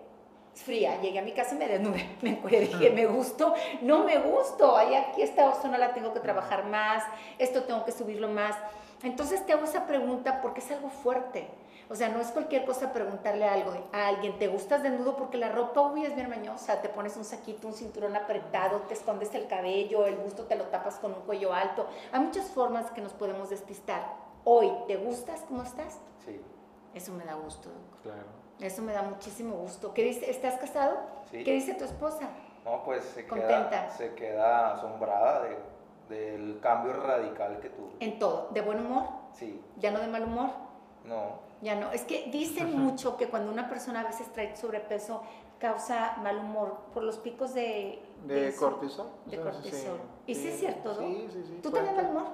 fría, 0.54 1.00
llegué 1.02 1.20
a 1.20 1.22
mi 1.22 1.32
casa 1.32 1.56
y 1.56 1.60
me 1.60 1.68
desnudé, 1.68 2.10
me 2.22 2.32
encuadré, 2.32 2.62
dije, 2.62 2.90
me 2.90 3.06
gustó, 3.06 3.54
no 3.82 4.04
me 4.04 4.18
gustó, 4.18 4.76
Ay, 4.76 4.96
aquí 4.96 5.22
esta 5.22 5.54
zona 5.54 5.78
la 5.78 5.94
tengo 5.94 6.14
que 6.14 6.20
trabajar 6.20 6.66
más, 6.66 7.04
esto 7.38 7.64
tengo 7.64 7.86
que 7.86 7.92
subirlo 7.92 8.28
más. 8.28 8.56
Entonces 9.04 9.46
te 9.46 9.54
hago 9.54 9.64
esa 9.64 9.86
pregunta 9.88 10.42
porque 10.42 10.60
es 10.60 10.70
algo 10.72 10.90
fuerte. 10.90 11.48
O 11.92 11.96
sea, 11.96 12.10
no 12.10 12.20
es 12.22 12.28
cualquier 12.28 12.66
cosa 12.66 12.94
preguntarle 12.94 13.46
algo 13.46 13.72
a 13.92 14.08
alguien, 14.08 14.38
¿te 14.38 14.48
gustas 14.48 14.84
desnudo? 14.84 15.16
Porque 15.16 15.38
la 15.38 15.50
ropa, 15.50 15.82
uy, 15.82 16.06
es 16.06 16.14
bien 16.16 16.30
mañosa, 16.30 16.82
te 16.82 16.90
pones 16.90 17.18
un 17.18 17.26
saquito, 17.26 17.68
un 17.68 17.74
cinturón 17.74 18.16
apretado, 18.16 18.82
te 18.82 18.94
escondes 18.94 19.34
el 19.34 19.48
cabello, 19.48 20.06
el 20.06 20.16
busto 20.18 20.44
te 20.44 20.56
lo 20.56 20.66
tapas 20.66 20.98
con 21.00 21.14
un 21.14 21.22
cuello 21.22 21.52
alto. 21.52 21.88
Hay 22.12 22.20
muchas 22.20 22.46
formas 22.52 22.92
que 22.92 23.02
nos 23.02 23.14
podemos 23.14 23.50
despistar. 23.50 24.04
Hoy, 24.44 24.72
¿te 24.88 24.98
gustas 24.98 25.42
cómo 25.48 25.64
estás? 25.64 26.00
Sí. 26.24 26.40
Eso 26.94 27.12
me 27.14 27.26
da 27.26 27.34
gusto. 27.34 27.70
Claro. 28.04 28.28
Eso 28.60 28.84
me 28.84 28.94
da 28.94 29.02
muchísimo 29.02 29.56
gusto. 29.56 29.92
¿Qué 29.94 30.04
dice? 30.04 30.30
¿Estás 30.30 30.60
casado? 30.60 30.96
Sí. 31.32 31.44
¿Qué 31.44 31.54
dice 31.54 31.74
tu 31.74 31.86
esposa? 31.86 32.30
No, 32.66 32.84
pues 32.84 33.04
se 33.04 33.26
Contenta. 33.26 33.70
queda, 33.70 33.90
se 33.90 34.14
queda 34.14 34.74
asombrada 34.74 35.44
del 36.08 36.60
cambio 36.62 36.94
radical 36.94 37.60
que 37.62 37.70
tuve. 37.70 37.94
En 38.00 38.20
todo. 38.20 38.50
¿De 38.52 38.62
buen 38.62 38.86
humor? 38.86 39.06
Sí. 39.34 39.60
¿Ya 39.78 39.90
no 39.90 40.00
de 40.00 40.08
mal 40.08 40.24
humor? 40.24 40.50
No. 41.06 41.49
Ya 41.62 41.76
no, 41.76 41.92
es 41.92 42.04
que 42.04 42.30
dicen 42.32 42.78
mucho 42.78 43.18
que 43.18 43.28
cuando 43.28 43.52
una 43.52 43.70
persona 43.70 44.02
a 44.02 44.04
veces 44.04 44.32
trae 44.32 44.56
sobrepeso 44.56 45.24
causa 45.60 46.16
mal 46.22 46.38
humor 46.38 46.78
por 46.94 47.04
los 47.04 47.18
picos 47.18 47.54
de... 47.54 48.02
De, 48.24 48.56
cortisol. 48.56 49.08
De 49.26 49.40
cortisol. 49.40 50.00
¿Y 50.26 50.36
sí, 50.36 50.48
es 50.48 50.60
cierto, 50.60 50.94
no? 50.94 51.00
Sí, 51.00 51.28
sí, 51.34 51.44
sí. 51.46 51.60
¿Tú 51.62 51.70
tenías 51.70 51.96
mal 51.96 52.06
humor? 52.06 52.28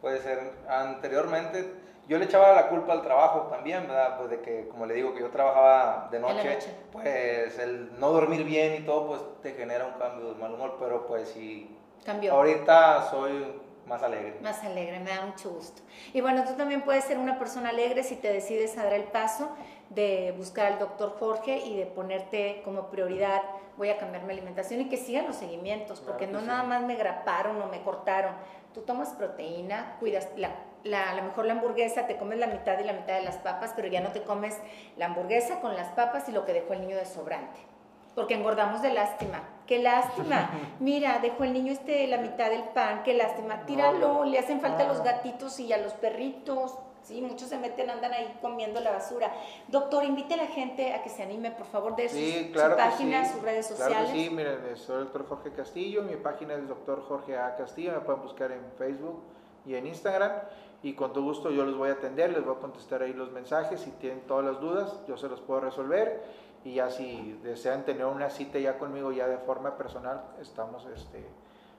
Puede 0.00 0.20
ser. 0.20 0.52
Anteriormente 0.68 1.74
yo 2.06 2.18
le 2.18 2.26
echaba 2.26 2.52
la 2.52 2.68
culpa 2.68 2.92
al 2.92 3.02
trabajo 3.02 3.48
también, 3.50 3.88
¿verdad? 3.88 4.18
Pues 4.18 4.30
de 4.30 4.40
que, 4.40 4.68
como 4.68 4.86
le 4.86 4.94
digo, 4.94 5.14
que 5.14 5.20
yo 5.20 5.30
trabajaba 5.30 6.08
de 6.10 6.18
noche, 6.20 6.58
pues 6.92 7.58
el 7.58 7.98
no 7.98 8.10
dormir 8.10 8.44
bien 8.44 8.82
y 8.82 8.84
todo, 8.84 9.06
pues 9.08 9.20
te 9.42 9.52
genera 9.52 9.86
un 9.86 9.94
cambio 9.94 10.34
de 10.34 10.40
mal 10.40 10.52
humor, 10.52 10.76
pero 10.78 11.06
pues 11.06 11.30
sí. 11.30 11.76
Cambió. 12.04 12.34
Ahorita 12.34 13.08
soy 13.10 13.62
más 13.86 14.02
alegre. 14.02 14.38
Más 14.40 14.62
alegre, 14.64 14.98
me 15.00 15.10
da 15.10 15.26
mucho 15.26 15.50
gusto. 15.50 15.82
Y 16.12 16.20
bueno, 16.20 16.44
tú 16.44 16.54
también 16.54 16.82
puedes 16.82 17.04
ser 17.04 17.18
una 17.18 17.38
persona 17.38 17.70
alegre 17.70 18.02
si 18.02 18.16
te 18.16 18.32
decides 18.32 18.76
a 18.78 18.84
dar 18.84 18.94
el 18.94 19.04
paso 19.04 19.50
de 19.90 20.34
buscar 20.36 20.72
al 20.72 20.78
doctor 20.78 21.16
Jorge 21.18 21.58
y 21.58 21.76
de 21.76 21.86
ponerte 21.86 22.62
como 22.64 22.88
prioridad, 22.88 23.42
voy 23.76 23.90
a 23.90 23.98
cambiar 23.98 24.24
mi 24.24 24.32
alimentación 24.32 24.80
y 24.80 24.88
que 24.88 24.96
sigan 24.96 25.26
los 25.26 25.36
seguimientos, 25.36 26.00
porque 26.00 26.26
no 26.26 26.40
nada 26.40 26.62
más 26.62 26.82
me 26.82 26.96
graparon 26.96 27.60
o 27.60 27.66
me 27.66 27.82
cortaron. 27.82 28.34
Tú 28.72 28.80
tomas 28.80 29.10
proteína, 29.10 29.96
cuidas 30.00 30.28
la, 30.36 30.50
la, 30.82 31.10
a 31.10 31.14
lo 31.14 31.22
mejor 31.22 31.44
la 31.44 31.52
hamburguesa, 31.52 32.06
te 32.06 32.16
comes 32.16 32.38
la 32.38 32.46
mitad 32.46 32.78
y 32.78 32.84
la 32.84 32.92
mitad 32.92 33.14
de 33.14 33.22
las 33.22 33.36
papas, 33.36 33.72
pero 33.76 33.88
ya 33.88 34.00
no 34.00 34.10
te 34.10 34.22
comes 34.22 34.58
la 34.96 35.06
hamburguesa 35.06 35.60
con 35.60 35.76
las 35.76 35.88
papas 35.88 36.28
y 36.28 36.32
lo 36.32 36.44
que 36.44 36.52
dejó 36.52 36.72
el 36.72 36.80
niño 36.80 36.96
de 36.96 37.06
sobrante 37.06 37.73
porque 38.14 38.34
engordamos 38.34 38.82
de 38.82 38.92
lástima. 38.92 39.42
Qué 39.66 39.78
lástima. 39.82 40.50
Mira, 40.80 41.18
dejó 41.20 41.44
el 41.44 41.52
niño 41.52 41.72
este 41.72 42.06
la 42.06 42.18
mitad 42.18 42.50
del 42.50 42.64
pan, 42.64 43.02
qué 43.02 43.14
lástima. 43.14 43.64
Tíralo, 43.66 44.24
le 44.24 44.38
hacen 44.38 44.60
falta 44.60 44.84
a 44.84 44.88
los 44.88 45.02
gatitos 45.02 45.58
y 45.60 45.72
a 45.72 45.78
los 45.78 45.92
perritos. 45.94 46.74
Sí, 47.02 47.20
muchos 47.20 47.50
se 47.50 47.58
meten, 47.58 47.90
andan 47.90 48.14
ahí 48.14 48.38
comiendo 48.40 48.80
la 48.80 48.92
basura. 48.92 49.30
Doctor, 49.68 50.04
invite 50.04 50.34
a 50.34 50.36
la 50.38 50.46
gente 50.46 50.94
a 50.94 51.02
que 51.02 51.10
se 51.10 51.22
anime, 51.22 51.50
por 51.50 51.66
favor, 51.66 51.94
de 51.96 52.08
sí, 52.08 52.46
su, 52.46 52.52
claro 52.52 52.76
página, 52.76 53.30
sus 53.30 53.42
redes 53.42 53.66
sociales. 53.66 53.98
Claro 53.98 54.12
que 54.12 54.24
sí, 54.24 54.30
miren, 54.30 54.76
soy 54.76 54.98
el 54.98 55.04
doctor 55.04 55.28
Jorge 55.28 55.52
Castillo, 55.52 56.02
mi 56.02 56.16
página 56.16 56.54
es 56.54 56.60
el 56.60 56.68
doctor 56.68 57.02
Jorge 57.06 57.36
A. 57.36 57.56
Castillo, 57.56 57.92
me 57.92 58.00
pueden 58.00 58.22
buscar 58.22 58.52
en 58.52 58.62
Facebook 58.78 59.22
y 59.66 59.74
en 59.74 59.86
Instagram 59.86 60.32
y 60.82 60.92
con 60.94 61.12
todo 61.12 61.24
gusto 61.24 61.50
yo 61.50 61.64
los 61.64 61.76
voy 61.76 61.90
a 61.90 61.92
atender, 61.92 62.30
les 62.30 62.44
voy 62.44 62.54
a 62.56 62.58
contestar 62.58 63.02
ahí 63.02 63.12
los 63.12 63.32
mensajes, 63.32 63.80
si 63.80 63.90
tienen 63.92 64.20
todas 64.26 64.44
las 64.44 64.60
dudas, 64.60 65.00
yo 65.06 65.16
se 65.16 65.28
los 65.28 65.40
puedo 65.40 65.60
resolver 65.60 66.22
y 66.64 66.74
ya 66.74 66.90
si 66.90 67.38
desean 67.42 67.84
tener 67.84 68.06
una 68.06 68.30
cita 68.30 68.58
ya 68.58 68.78
conmigo 68.78 69.12
ya 69.12 69.26
de 69.26 69.38
forma 69.38 69.76
personal, 69.76 70.24
estamos 70.40 70.86
este, 70.86 71.24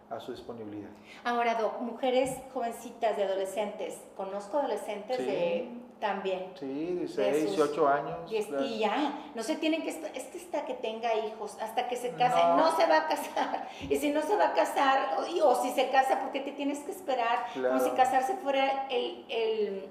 a 0.10 0.20
su 0.20 0.32
disponibilidad. 0.32 0.90
Ahora, 1.24 1.56
Doc, 1.56 1.82
mujeres 1.82 2.38
jovencitas 2.54 3.18
de 3.18 3.24
adolescentes, 3.24 4.00
conozco 4.16 4.60
adolescentes 4.60 5.18
de 5.18 5.70
también. 6.00 6.52
Sí, 6.60 6.66
16, 6.66 7.56
18 7.56 7.88
años. 7.88 8.32
Y, 8.32 8.80
ya, 8.80 9.32
no 9.34 9.42
se 9.42 9.56
tienen 9.56 9.82
que, 9.82 9.90
es 9.90 9.98
que 10.26 10.38
hasta 10.38 10.66
que 10.66 10.76
tenga 10.76 11.16
hijos, 11.16 11.58
hasta 11.60 11.88
que 11.88 11.96
se 11.96 12.12
case, 12.12 12.44
no. 12.56 12.76
se 12.76 12.86
va 12.86 12.98
a 12.98 13.08
casar. 13.08 13.70
Y 13.90 13.98
si 13.98 14.12
no 14.12 14.22
se 14.22 14.36
va 14.36 14.50
a 14.50 14.54
casar, 14.54 15.18
o, 15.18 15.56
si 15.56 15.72
se 15.72 15.90
casa, 15.90 16.20
¿por 16.20 16.32
qué 16.32 16.42
te 16.42 16.52
tienes 16.52 16.80
que 16.80 16.92
esperar? 16.92 17.46
Como 17.54 17.80
si 17.80 17.90
casarse 17.92 18.36
fuera 18.38 18.88
el, 18.90 19.26
el 19.30 19.90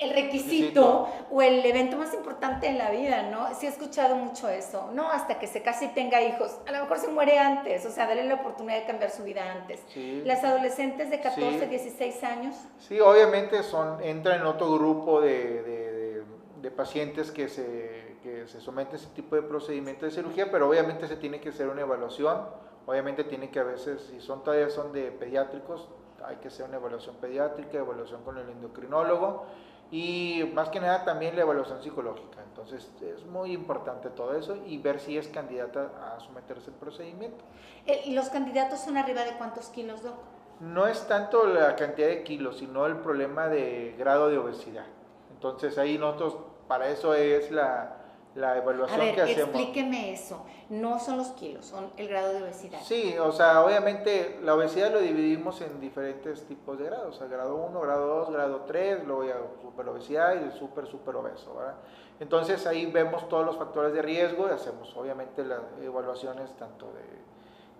el 0.00 0.14
requisito, 0.14 1.08
o 1.30 1.42
el 1.42 1.64
evento 1.64 1.96
más 1.96 2.14
importante 2.14 2.68
en 2.68 2.78
la 2.78 2.90
vida, 2.90 3.22
¿no? 3.30 3.52
Sí 3.54 3.66
he 3.66 3.68
escuchado 3.68 4.14
mucho 4.14 4.48
eso, 4.48 4.90
¿no? 4.92 5.10
Hasta 5.10 5.38
que 5.38 5.46
se 5.46 5.62
case 5.62 5.86
y 5.86 5.88
tenga 5.88 6.22
hijos. 6.22 6.58
A 6.66 6.72
lo 6.72 6.80
mejor 6.82 6.98
se 6.98 7.08
muere 7.08 7.38
antes, 7.38 7.84
o 7.84 7.90
sea, 7.90 8.06
darle 8.06 8.24
la 8.24 8.34
oportunidad 8.34 8.78
de 8.80 8.86
cambiar 8.86 9.10
su 9.10 9.24
vida 9.24 9.50
antes. 9.50 9.80
Las 10.24 10.44
adolescentes 10.44 11.10
de 11.10 11.20
14, 11.20 11.66
16 11.66 12.24
años. 12.24 12.54
Sí, 12.78 13.00
obviamente 13.00 13.62
son, 13.62 14.02
entran 14.02 14.40
en 14.40 14.46
otro 14.46 14.72
grupo 14.74 15.20
de, 15.20 15.62
de, 15.62 16.22
de, 16.62 16.70
pacientes 16.70 17.30
que 17.32 17.48
se, 17.48 18.16
que 18.22 18.46
se 18.46 18.60
someten 18.60 18.94
a 18.94 18.96
ese 18.96 19.08
tipo 19.08 19.34
de 19.34 19.42
procedimiento 19.42 20.04
de 20.04 20.12
cirugía, 20.12 20.50
pero 20.50 20.68
obviamente 20.68 21.08
se 21.08 21.16
tiene 21.16 21.40
que 21.40 21.48
hacer 21.48 21.68
una 21.68 21.80
evaluación. 21.80 22.68
Obviamente 22.86 23.24
tiene 23.24 23.50
que 23.50 23.58
a 23.58 23.64
veces, 23.64 24.02
si 24.10 24.20
son 24.20 24.42
todavía 24.42 24.70
son 24.70 24.92
de 24.92 25.10
pediátricos, 25.10 25.88
hay 26.24 26.36
que 26.36 26.48
hacer 26.48 26.66
una 26.66 26.76
evaluación 26.76 27.16
pediátrica, 27.16 27.78
evaluación 27.78 28.22
con 28.22 28.38
el 28.38 28.48
endocrinólogo 28.48 29.46
y 29.90 30.50
más 30.54 30.68
que 30.68 30.80
nada 30.80 31.04
también 31.04 31.34
la 31.36 31.42
evaluación 31.42 31.82
psicológica. 31.82 32.42
Entonces 32.42 32.90
es 33.00 33.24
muy 33.26 33.52
importante 33.52 34.10
todo 34.10 34.36
eso 34.36 34.56
y 34.66 34.78
ver 34.78 35.00
si 35.00 35.16
es 35.16 35.28
candidata 35.28 35.90
a 36.14 36.20
someterse 36.20 36.70
al 36.70 36.76
procedimiento. 36.76 37.44
Eh, 37.86 38.02
¿Y 38.04 38.14
los 38.14 38.28
candidatos 38.28 38.80
son 38.80 38.96
arriba 38.96 39.22
de 39.22 39.32
cuántos 39.32 39.68
kilos, 39.68 40.02
Doc? 40.02 40.16
No 40.60 40.86
es 40.86 41.06
tanto 41.06 41.46
la 41.46 41.76
cantidad 41.76 42.08
de 42.08 42.24
kilos, 42.24 42.58
sino 42.58 42.84
el 42.86 42.96
problema 42.96 43.48
de 43.48 43.94
grado 43.96 44.28
de 44.28 44.38
obesidad. 44.38 44.86
Entonces 45.30 45.78
ahí 45.78 45.98
nosotros, 45.98 46.36
para 46.66 46.88
eso 46.88 47.14
es 47.14 47.50
la, 47.52 47.96
la 48.38 48.56
evaluación 48.56 49.00
a 49.00 49.04
ver, 49.04 49.14
que 49.14 49.22
hacemos. 49.22 49.54
Explíqueme 49.54 50.12
eso. 50.12 50.44
No 50.68 51.00
son 51.00 51.18
los 51.18 51.28
kilos, 51.28 51.66
son 51.66 51.90
el 51.96 52.08
grado 52.08 52.32
de 52.32 52.42
obesidad. 52.42 52.78
Sí, 52.82 53.16
o 53.18 53.32
sea, 53.32 53.64
obviamente 53.64 54.38
la 54.42 54.54
obesidad 54.54 54.92
lo 54.92 55.00
dividimos 55.00 55.60
en 55.60 55.80
diferentes 55.80 56.44
tipos 56.44 56.78
de 56.78 56.84
grados. 56.84 57.16
O 57.16 57.18
sea, 57.18 57.26
grado 57.26 57.56
1, 57.56 57.80
grado 57.80 58.06
2, 58.06 58.30
grado 58.30 58.60
3, 58.66 59.04
luego 59.04 59.24
ya 59.24 59.36
super 59.60 59.88
obesidad 59.88 60.36
y 60.46 60.56
super, 60.56 60.86
super 60.86 61.16
obeso. 61.16 61.54
¿verdad? 61.54 61.74
Entonces 62.20 62.66
ahí 62.66 62.86
vemos 62.86 63.28
todos 63.28 63.44
los 63.44 63.56
factores 63.56 63.92
de 63.92 64.02
riesgo 64.02 64.46
y 64.48 64.52
hacemos 64.52 64.94
obviamente 64.96 65.44
las 65.44 65.60
evaluaciones 65.82 66.52
tanto 66.56 66.86
de 66.92 67.28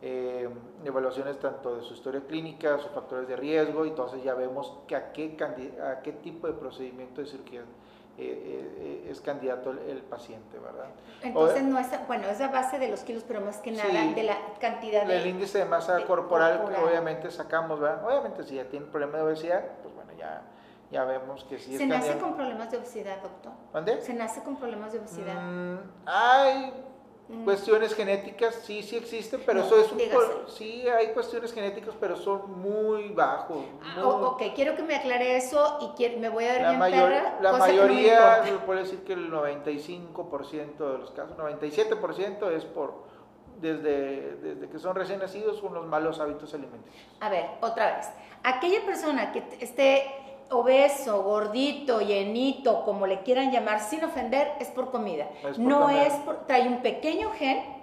eh, 0.00 0.48
evaluaciones 0.84 1.38
tanto 1.38 1.76
de 1.76 1.82
su 1.82 1.94
historia 1.94 2.20
clínica, 2.26 2.78
sus 2.78 2.90
factores 2.92 3.26
de 3.28 3.34
riesgo, 3.34 3.84
y 3.84 3.88
entonces 3.88 4.22
ya 4.22 4.34
vemos 4.34 4.72
que 4.86 4.94
a, 4.94 5.12
qué, 5.12 5.36
a 5.82 6.02
qué 6.02 6.12
tipo 6.12 6.46
de 6.46 6.52
procedimiento 6.52 7.20
de 7.20 7.26
cirugía 7.26 7.62
eh, 8.20 9.04
eh, 9.06 9.08
es 9.10 9.20
candidato 9.20 9.70
el, 9.70 10.02
paciente, 10.02 10.58
¿verdad? 10.58 10.86
Entonces, 11.22 11.62
no 11.62 11.78
es, 11.78 11.88
bueno, 12.08 12.28
es 12.28 12.40
a 12.40 12.48
base 12.48 12.78
de 12.78 12.88
los 12.88 13.00
kilos, 13.00 13.24
pero 13.26 13.40
más 13.40 13.58
que 13.58 13.70
nada 13.70 14.12
de 14.12 14.22
la 14.24 14.36
cantidad 14.60 15.06
de... 15.06 15.18
El 15.18 15.26
índice 15.26 15.58
de 15.58 15.64
masa 15.64 16.04
corporal, 16.04 16.64
que 16.68 16.76
obviamente 16.82 17.30
sacamos, 17.30 17.78
¿verdad? 17.78 18.04
Obviamente 18.04 18.42
si 18.42 18.56
ya 18.56 18.64
tiene 18.64 18.86
problema 18.86 19.18
de 19.18 19.22
obesidad, 19.22 19.62
pues 19.82 19.94
bueno, 19.94 20.12
ya, 20.18 20.42
ya 20.90 21.04
vemos 21.04 21.44
que 21.44 21.58
sí 21.58 21.78
¿Se 21.78 21.86
nace 21.86 22.18
con 22.18 22.34
problemas 22.34 22.70
de 22.72 22.78
obesidad, 22.78 23.22
doctor? 23.22 23.52
¿Dónde? 23.72 24.00
¿Se 24.02 24.14
nace 24.14 24.42
con 24.42 24.56
problemas 24.56 24.92
de 24.92 24.98
obesidad? 24.98 25.40
Mm, 25.40 25.78
hay. 26.06 26.72
Cuestiones 27.44 27.94
genéticas, 27.94 28.54
sí, 28.64 28.82
sí 28.82 28.96
existen, 28.96 29.42
pero 29.44 29.60
eso 29.60 29.78
es 29.78 29.92
un... 29.92 29.98
Sí, 30.48 30.88
hay 30.88 31.08
cuestiones 31.08 31.52
genéticas, 31.52 31.94
pero 32.00 32.16
son 32.16 32.58
muy 32.58 33.10
bajos. 33.10 33.66
Ah, 33.82 34.02
ok, 34.06 34.42
quiero 34.54 34.74
que 34.74 34.82
me 34.82 34.94
aclare 34.94 35.36
eso 35.36 35.78
y 35.98 36.16
me 36.16 36.30
voy 36.30 36.44
a 36.44 36.52
dar 36.54 36.62
la 36.62 36.68
bien 36.68 36.78
mayor, 36.78 37.12
La 37.42 37.52
mayoría, 37.52 38.44
no 38.50 38.64
puede 38.64 38.80
decir 38.80 39.04
que 39.04 39.12
el 39.12 39.30
95% 39.30 40.78
de 40.78 40.98
los 40.98 41.10
casos, 41.10 41.36
97% 41.36 42.50
es 42.52 42.64
por 42.64 43.08
desde, 43.60 44.36
desde 44.36 44.68
que 44.68 44.78
son 44.78 44.94
recién 44.94 45.18
nacidos 45.18 45.60
con 45.60 45.74
los 45.74 45.86
malos 45.86 46.20
hábitos 46.20 46.54
alimenticios. 46.54 47.04
A 47.20 47.28
ver, 47.28 47.46
otra 47.60 47.96
vez. 47.96 48.08
Aquella 48.42 48.84
persona 48.86 49.32
que 49.32 49.42
esté 49.60 50.04
obeso, 50.50 51.22
gordito, 51.22 52.00
llenito, 52.00 52.84
como 52.84 53.06
le 53.06 53.22
quieran 53.22 53.50
llamar, 53.50 53.80
sin 53.80 54.04
ofender, 54.04 54.52
es 54.60 54.68
por 54.68 54.90
comida. 54.90 55.28
no 55.58 55.90
es 55.90 56.12
por, 56.24 56.46
trae 56.46 56.68
un 56.68 56.82
pequeño 56.82 57.30
gen. 57.32 57.78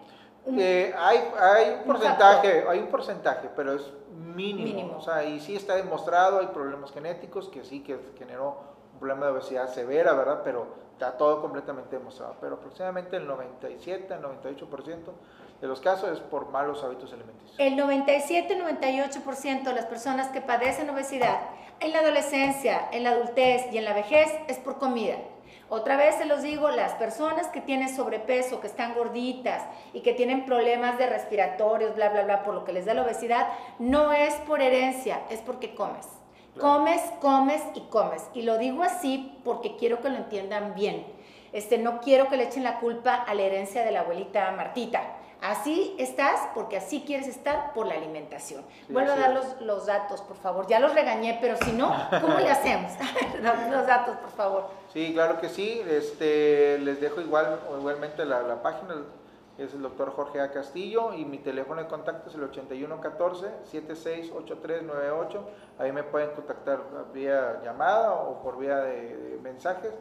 Eh, 0.58 0.94
hay, 0.98 1.20
hay, 1.40 1.74
un 1.80 1.84
porcentaje, 1.86 2.66
hay 2.68 2.80
un 2.80 2.88
porcentaje, 2.88 3.50
pero 3.56 3.74
es 3.74 3.92
mínimo. 4.12 4.98
O 4.98 5.02
sea, 5.02 5.24
y 5.24 5.40
sí 5.40 5.56
está 5.56 5.76
demostrado, 5.76 6.40
hay 6.40 6.48
problemas 6.48 6.92
genéticos 6.92 7.50
que 7.50 7.64
sí 7.64 7.82
que 7.82 8.00
generó 8.18 8.58
un 8.94 9.00
problema 9.00 9.26
de 9.28 9.32
obesidad 9.34 9.74
severa, 9.74 10.14
¿verdad? 10.14 10.42
Pero 10.44 10.68
está 10.94 11.18
todo 11.18 11.42
completamente 11.42 11.98
demostrado. 11.98 12.36
Pero 12.40 12.56
aproximadamente 12.56 13.18
el 13.18 13.28
97, 13.28 14.14
el 14.14 14.22
98% 14.22 14.96
de 15.66 15.70
los 15.70 15.82
casos 15.82 16.12
es 16.12 16.20
por 16.20 16.52
malos 16.52 16.84
hábitos 16.84 17.12
alimenticios. 17.12 17.56
El 17.58 17.76
97-98% 17.78 19.64
de 19.64 19.74
las 19.74 19.88
personas 19.88 20.28
que 20.30 20.40
padecen 20.40 20.90
obesidad 20.92 21.40
en 21.80 21.92
la 21.92 22.00
adolescencia, 22.00 22.88
en 22.92 23.04
la 23.04 23.12
adultez 23.12 23.66
y 23.72 23.80
en 23.80 23.86
la 23.86 23.94
vejez 23.94 24.32
es 24.48 24.58
por 24.60 24.78
comida. 24.78 25.16
Otra 25.68 25.98
vez 25.98 26.16
se 26.16 26.26
los 26.26 26.44
digo, 26.44 26.70
las 26.70 26.94
personas 26.94 27.48
que 27.48 27.62
tienen 27.62 27.90
sobrepeso, 27.90 28.62
que 28.62 28.68
están 28.68 28.94
gorditas 28.94 29.64
y 29.94 30.02
que 30.02 30.14
tienen 30.14 30.46
problemas 30.46 31.00
de 31.00 31.08
respiratorios, 31.08 31.96
bla, 31.96 32.10
bla, 32.10 32.24
bla, 32.24 32.44
por 32.44 32.54
lo 32.54 32.64
que 32.64 32.72
les 32.74 32.86
da 32.86 32.94
la 32.94 33.02
obesidad, 33.02 33.48
no 33.80 34.14
es 34.14 34.36
por 34.48 34.62
herencia, 34.62 35.22
es 35.32 35.40
porque 35.40 35.74
comes. 35.74 36.08
Comes, 36.60 37.02
comes 37.20 37.64
y 37.74 37.82
comes. 37.90 38.22
Y 38.36 38.44
lo 38.44 38.60
digo 38.60 38.84
así 38.84 39.40
porque 39.44 39.76
quiero 39.76 40.00
que 40.02 40.10
lo 40.10 40.18
entiendan 40.18 40.76
bien. 40.76 41.08
Este, 41.52 41.80
no 41.80 42.00
quiero 42.00 42.28
que 42.30 42.38
le 42.38 42.44
echen 42.44 42.64
la 42.64 42.80
culpa 42.80 43.16
a 43.16 43.34
la 43.34 43.42
herencia 43.42 43.84
de 43.84 43.92
la 43.92 44.02
abuelita 44.02 44.52
Martita. 44.52 45.15
Así 45.42 45.96
estás 46.00 46.40
porque 46.54 46.78
así 46.78 47.04
quieres 47.06 47.28
estar 47.28 47.74
por 47.74 47.88
la 47.88 47.96
alimentación. 47.96 48.64
Vuelvo 48.90 49.12
a 49.12 49.16
dar 49.16 49.34
los, 49.34 49.62
los, 49.62 49.86
datos, 49.86 50.22
por 50.22 50.38
favor. 50.38 50.68
Ya 50.68 50.80
los 50.80 50.94
regañé, 50.94 51.38
pero 51.42 51.58
si 51.58 51.72
no, 51.72 51.94
¿cómo 52.22 52.40
le 52.40 52.50
hacemos? 52.50 52.92
los 53.72 53.88
datos, 53.88 54.18
por 54.18 54.32
favor. 54.32 54.70
Sí, 54.94 55.14
claro 55.14 55.40
que 55.40 55.50
sí. 55.50 55.82
Este, 55.88 56.78
les 56.80 57.00
dejo 57.00 57.22
igual, 57.22 57.60
igualmente 57.78 58.26
la, 58.26 58.42
la 58.42 58.62
página, 58.62 58.96
es 59.58 59.74
el 59.74 59.82
doctor 59.82 60.12
Jorge 60.12 60.42
A. 60.42 60.52
Castillo 60.52 61.14
y 61.14 61.24
mi 61.24 61.38
teléfono 61.38 61.82
de 61.82 61.88
contacto 61.88 62.30
es 62.30 62.36
el 62.36 62.42
8114-768398. 62.52 65.40
Ahí 65.80 65.94
me 65.94 66.04
pueden 66.04 66.32
contactar 66.32 66.82
vía 67.14 67.62
llamada 67.64 68.12
o 68.14 68.42
por 68.42 68.58
vía 68.58 68.80
de, 68.80 69.40
mensajes 69.42 69.94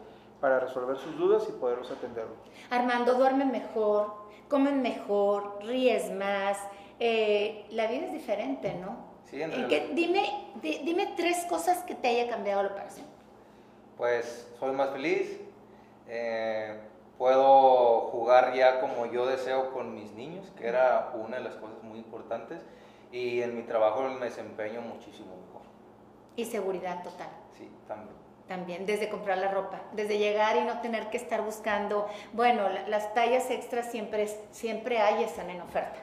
para 0.44 0.60
resolver 0.60 0.98
sus 0.98 1.16
dudas 1.16 1.46
y 1.48 1.52
poderlos 1.52 1.90
atender. 1.90 2.26
Armando, 2.68 3.14
duerme 3.14 3.46
mejor, 3.46 4.12
comen 4.50 4.82
mejor, 4.82 5.58
ríes 5.62 6.12
más, 6.12 6.58
eh, 7.00 7.64
la 7.70 7.86
vida 7.86 8.04
es 8.04 8.12
diferente, 8.12 8.74
¿no? 8.74 8.94
Sí, 9.24 9.40
en 9.40 9.50
dime, 9.94 10.50
dime 10.60 11.14
tres 11.16 11.46
cosas 11.48 11.78
que 11.84 11.94
te 11.94 12.08
haya 12.08 12.28
cambiado 12.28 12.62
la 12.62 12.68
operación. 12.72 13.06
Pues 13.96 14.46
soy 14.60 14.72
más 14.72 14.90
feliz, 14.90 15.40
eh, 16.08 16.78
puedo 17.16 18.00
jugar 18.10 18.52
ya 18.52 18.82
como 18.82 19.06
yo 19.06 19.24
deseo 19.24 19.72
con 19.72 19.94
mis 19.94 20.12
niños, 20.12 20.52
que 20.58 20.66
era 20.66 21.14
una 21.14 21.38
de 21.38 21.44
las 21.44 21.54
cosas 21.54 21.82
muy 21.82 22.00
importantes, 22.00 22.60
y 23.10 23.40
en 23.40 23.56
mi 23.56 23.62
trabajo 23.62 24.02
me 24.02 24.26
desempeño 24.26 24.82
muchísimo 24.82 25.36
mejor. 25.46 25.62
Y 26.36 26.44
seguridad 26.44 27.02
total. 27.02 27.30
Sí, 27.56 27.66
también. 27.88 28.24
También, 28.48 28.84
desde 28.84 29.08
comprar 29.08 29.38
la 29.38 29.50
ropa, 29.50 29.80
desde 29.92 30.18
llegar 30.18 30.56
y 30.56 30.64
no 30.64 30.80
tener 30.80 31.08
que 31.08 31.16
estar 31.16 31.40
buscando, 31.40 32.06
bueno, 32.34 32.68
las 32.88 33.14
tallas 33.14 33.50
extras 33.50 33.90
siempre, 33.90 34.28
siempre 34.50 34.98
hay, 34.98 35.24
están 35.24 35.48
en 35.48 35.62
oferta. 35.62 35.96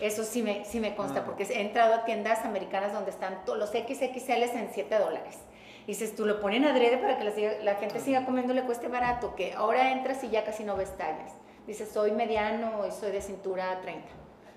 Eso 0.00 0.22
sí 0.22 0.42
me, 0.42 0.64
sí 0.64 0.80
me 0.80 0.94
consta, 0.94 1.22
mm. 1.22 1.24
porque 1.24 1.44
he 1.44 1.60
entrado 1.60 1.94
a 1.94 2.04
tiendas 2.04 2.44
americanas 2.44 2.92
donde 2.92 3.10
están 3.10 3.44
todos 3.44 3.58
los 3.58 3.70
XXL 3.70 4.56
en 4.56 4.68
7 4.72 4.98
dólares. 4.98 5.38
Y 5.84 5.92
dices, 5.92 6.14
tú 6.14 6.26
lo 6.26 6.38
ponen 6.40 6.66
adrede 6.66 6.98
para 6.98 7.18
que 7.18 7.58
la, 7.62 7.74
gente 7.76 7.98
siga 7.98 8.26
comiendo, 8.26 8.52
le 8.52 8.64
cueste 8.64 8.88
barato, 8.88 9.34
que 9.34 9.54
ahora 9.54 9.90
entras 9.90 10.22
y 10.22 10.28
ya 10.28 10.44
casi 10.44 10.62
no 10.62 10.76
ves 10.76 10.94
tallas. 10.98 11.32
Dices, 11.66 11.88
soy 11.88 12.12
mediano 12.12 12.86
y 12.86 12.90
soy 12.90 13.10
de 13.10 13.22
cintura 13.22 13.80
30. 13.80 14.06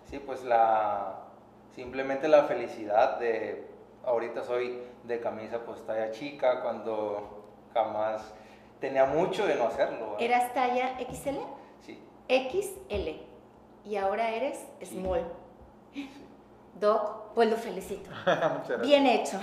Sí, 0.10 0.20
pues 0.20 0.44
la, 0.44 1.22
simplemente 1.74 2.28
la 2.28 2.44
felicidad 2.44 3.18
de, 3.18 3.66
ahorita 4.06 4.44
soy 4.44 4.82
de 5.04 5.20
camisa 5.20 5.60
pues 5.66 5.86
talla 5.86 6.12
chica, 6.12 6.62
cuando 6.62 7.46
jamás 7.74 8.34
tenía 8.80 9.06
mucho 9.06 9.46
de 9.46 9.56
no 9.56 9.68
hacerlo. 9.68 10.18
¿Eras 10.20 10.54
talla 10.54 10.98
XL? 11.00 11.38
Sí. 11.82 12.00
XL. 12.28 13.22
Y 13.86 13.96
ahora 13.96 14.32
eres 14.32 14.68
small. 14.84 15.24
Doc, 16.80 17.21
pues 17.36 17.50
lo 17.50 17.58
felicito. 17.58 18.10
Bien 18.82 19.06
hecho. 19.06 19.40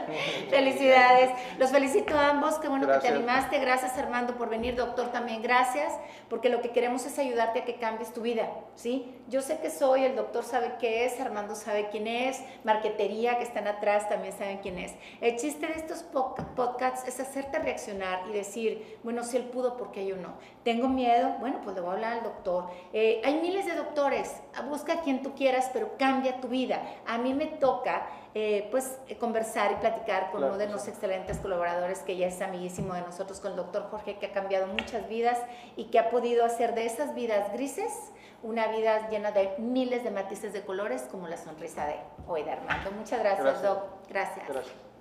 Felicidades. 0.50 1.30
Los 1.58 1.70
felicito 1.70 2.18
a 2.18 2.30
ambos. 2.30 2.54
Qué 2.56 2.68
bueno 2.68 2.86
que 2.86 2.98
te 2.98 3.08
animaste. 3.08 3.58
Gracias 3.58 3.96
Armando 3.98 4.34
por 4.34 4.48
venir. 4.48 4.76
Doctor 4.76 5.10
también 5.10 5.42
gracias. 5.42 5.92
Porque 6.28 6.48
lo 6.48 6.60
que 6.62 6.70
queremos 6.70 7.04
es 7.06 7.18
ayudarte 7.18 7.60
a 7.60 7.64
que 7.64 7.76
cambies 7.76 8.12
tu 8.12 8.22
vida. 8.22 8.48
¿sí? 8.74 9.14
Yo 9.28 9.42
sé 9.42 9.58
que 9.58 9.70
soy, 9.70 10.04
el 10.04 10.16
doctor 10.16 10.44
sabe 10.44 10.74
qué 10.78 11.04
es, 11.04 11.20
Armando 11.20 11.54
sabe 11.54 11.88
quién 11.90 12.06
es, 12.06 12.42
Marquetería 12.64 13.38
que 13.38 13.44
están 13.44 13.66
atrás 13.66 14.08
también 14.08 14.36
saben 14.36 14.58
quién 14.58 14.78
es. 14.78 14.92
El 15.20 15.36
chiste 15.36 15.66
de 15.66 15.74
estos 15.74 16.02
podcasts 16.02 17.06
es 17.06 17.20
hacerte 17.20 17.58
reaccionar 17.58 18.24
y 18.28 18.32
decir, 18.32 18.98
bueno, 19.02 19.22
si 19.24 19.36
él 19.36 19.44
pudo, 19.44 19.76
¿por 19.76 19.92
qué 19.92 20.06
yo 20.06 20.16
no? 20.16 20.34
Tengo 20.64 20.88
miedo, 20.88 21.36
bueno, 21.40 21.60
pues 21.62 21.74
le 21.74 21.82
voy 21.82 21.90
a 21.90 21.92
hablar 21.94 22.12
al 22.14 22.22
doctor. 22.22 22.66
Eh, 22.92 23.20
hay 23.24 23.40
miles 23.40 23.66
de 23.66 23.74
doctores. 23.74 24.34
Busca 24.68 24.94
a 24.94 25.00
quien 25.00 25.22
tú 25.22 25.34
quieras, 25.34 25.70
pero 25.72 25.96
cambia 25.98 26.40
tu 26.40 26.48
vida. 26.48 26.82
A 27.06 27.18
mí 27.18 27.31
me 27.32 27.46
toca 27.46 28.06
eh, 28.34 28.68
pues 28.70 28.98
eh, 29.08 29.16
conversar 29.18 29.72
y 29.72 29.74
platicar 29.76 30.30
con 30.30 30.42
uno 30.42 30.56
de 30.56 30.66
los 30.66 30.88
excelentes 30.88 31.38
colaboradores 31.38 31.98
que 32.00 32.16
ya 32.16 32.28
es 32.28 32.40
amiguísimo 32.40 32.94
de 32.94 33.02
nosotros, 33.02 33.40
con 33.40 33.50
el 33.50 33.56
doctor 33.56 33.88
Jorge, 33.90 34.16
que 34.18 34.26
ha 34.26 34.32
cambiado 34.32 34.66
muchas 34.68 35.08
vidas 35.08 35.38
y 35.76 35.84
que 35.86 35.98
ha 35.98 36.08
podido 36.10 36.44
hacer 36.44 36.74
de 36.74 36.86
esas 36.86 37.14
vidas 37.14 37.52
grises 37.52 37.92
una 38.42 38.68
vida 38.68 39.08
llena 39.10 39.30
de 39.30 39.54
miles 39.58 40.02
de 40.02 40.10
matices 40.10 40.52
de 40.52 40.62
colores 40.62 41.02
como 41.10 41.28
la 41.28 41.36
sonrisa 41.36 41.86
de 41.86 41.96
hoy 42.26 42.42
de 42.42 42.52
Armando. 42.52 42.90
Muchas 42.92 43.20
gracias, 43.20 43.44
gracias. 43.44 43.62
Doc. 43.62 43.84
gracias. 44.08 44.91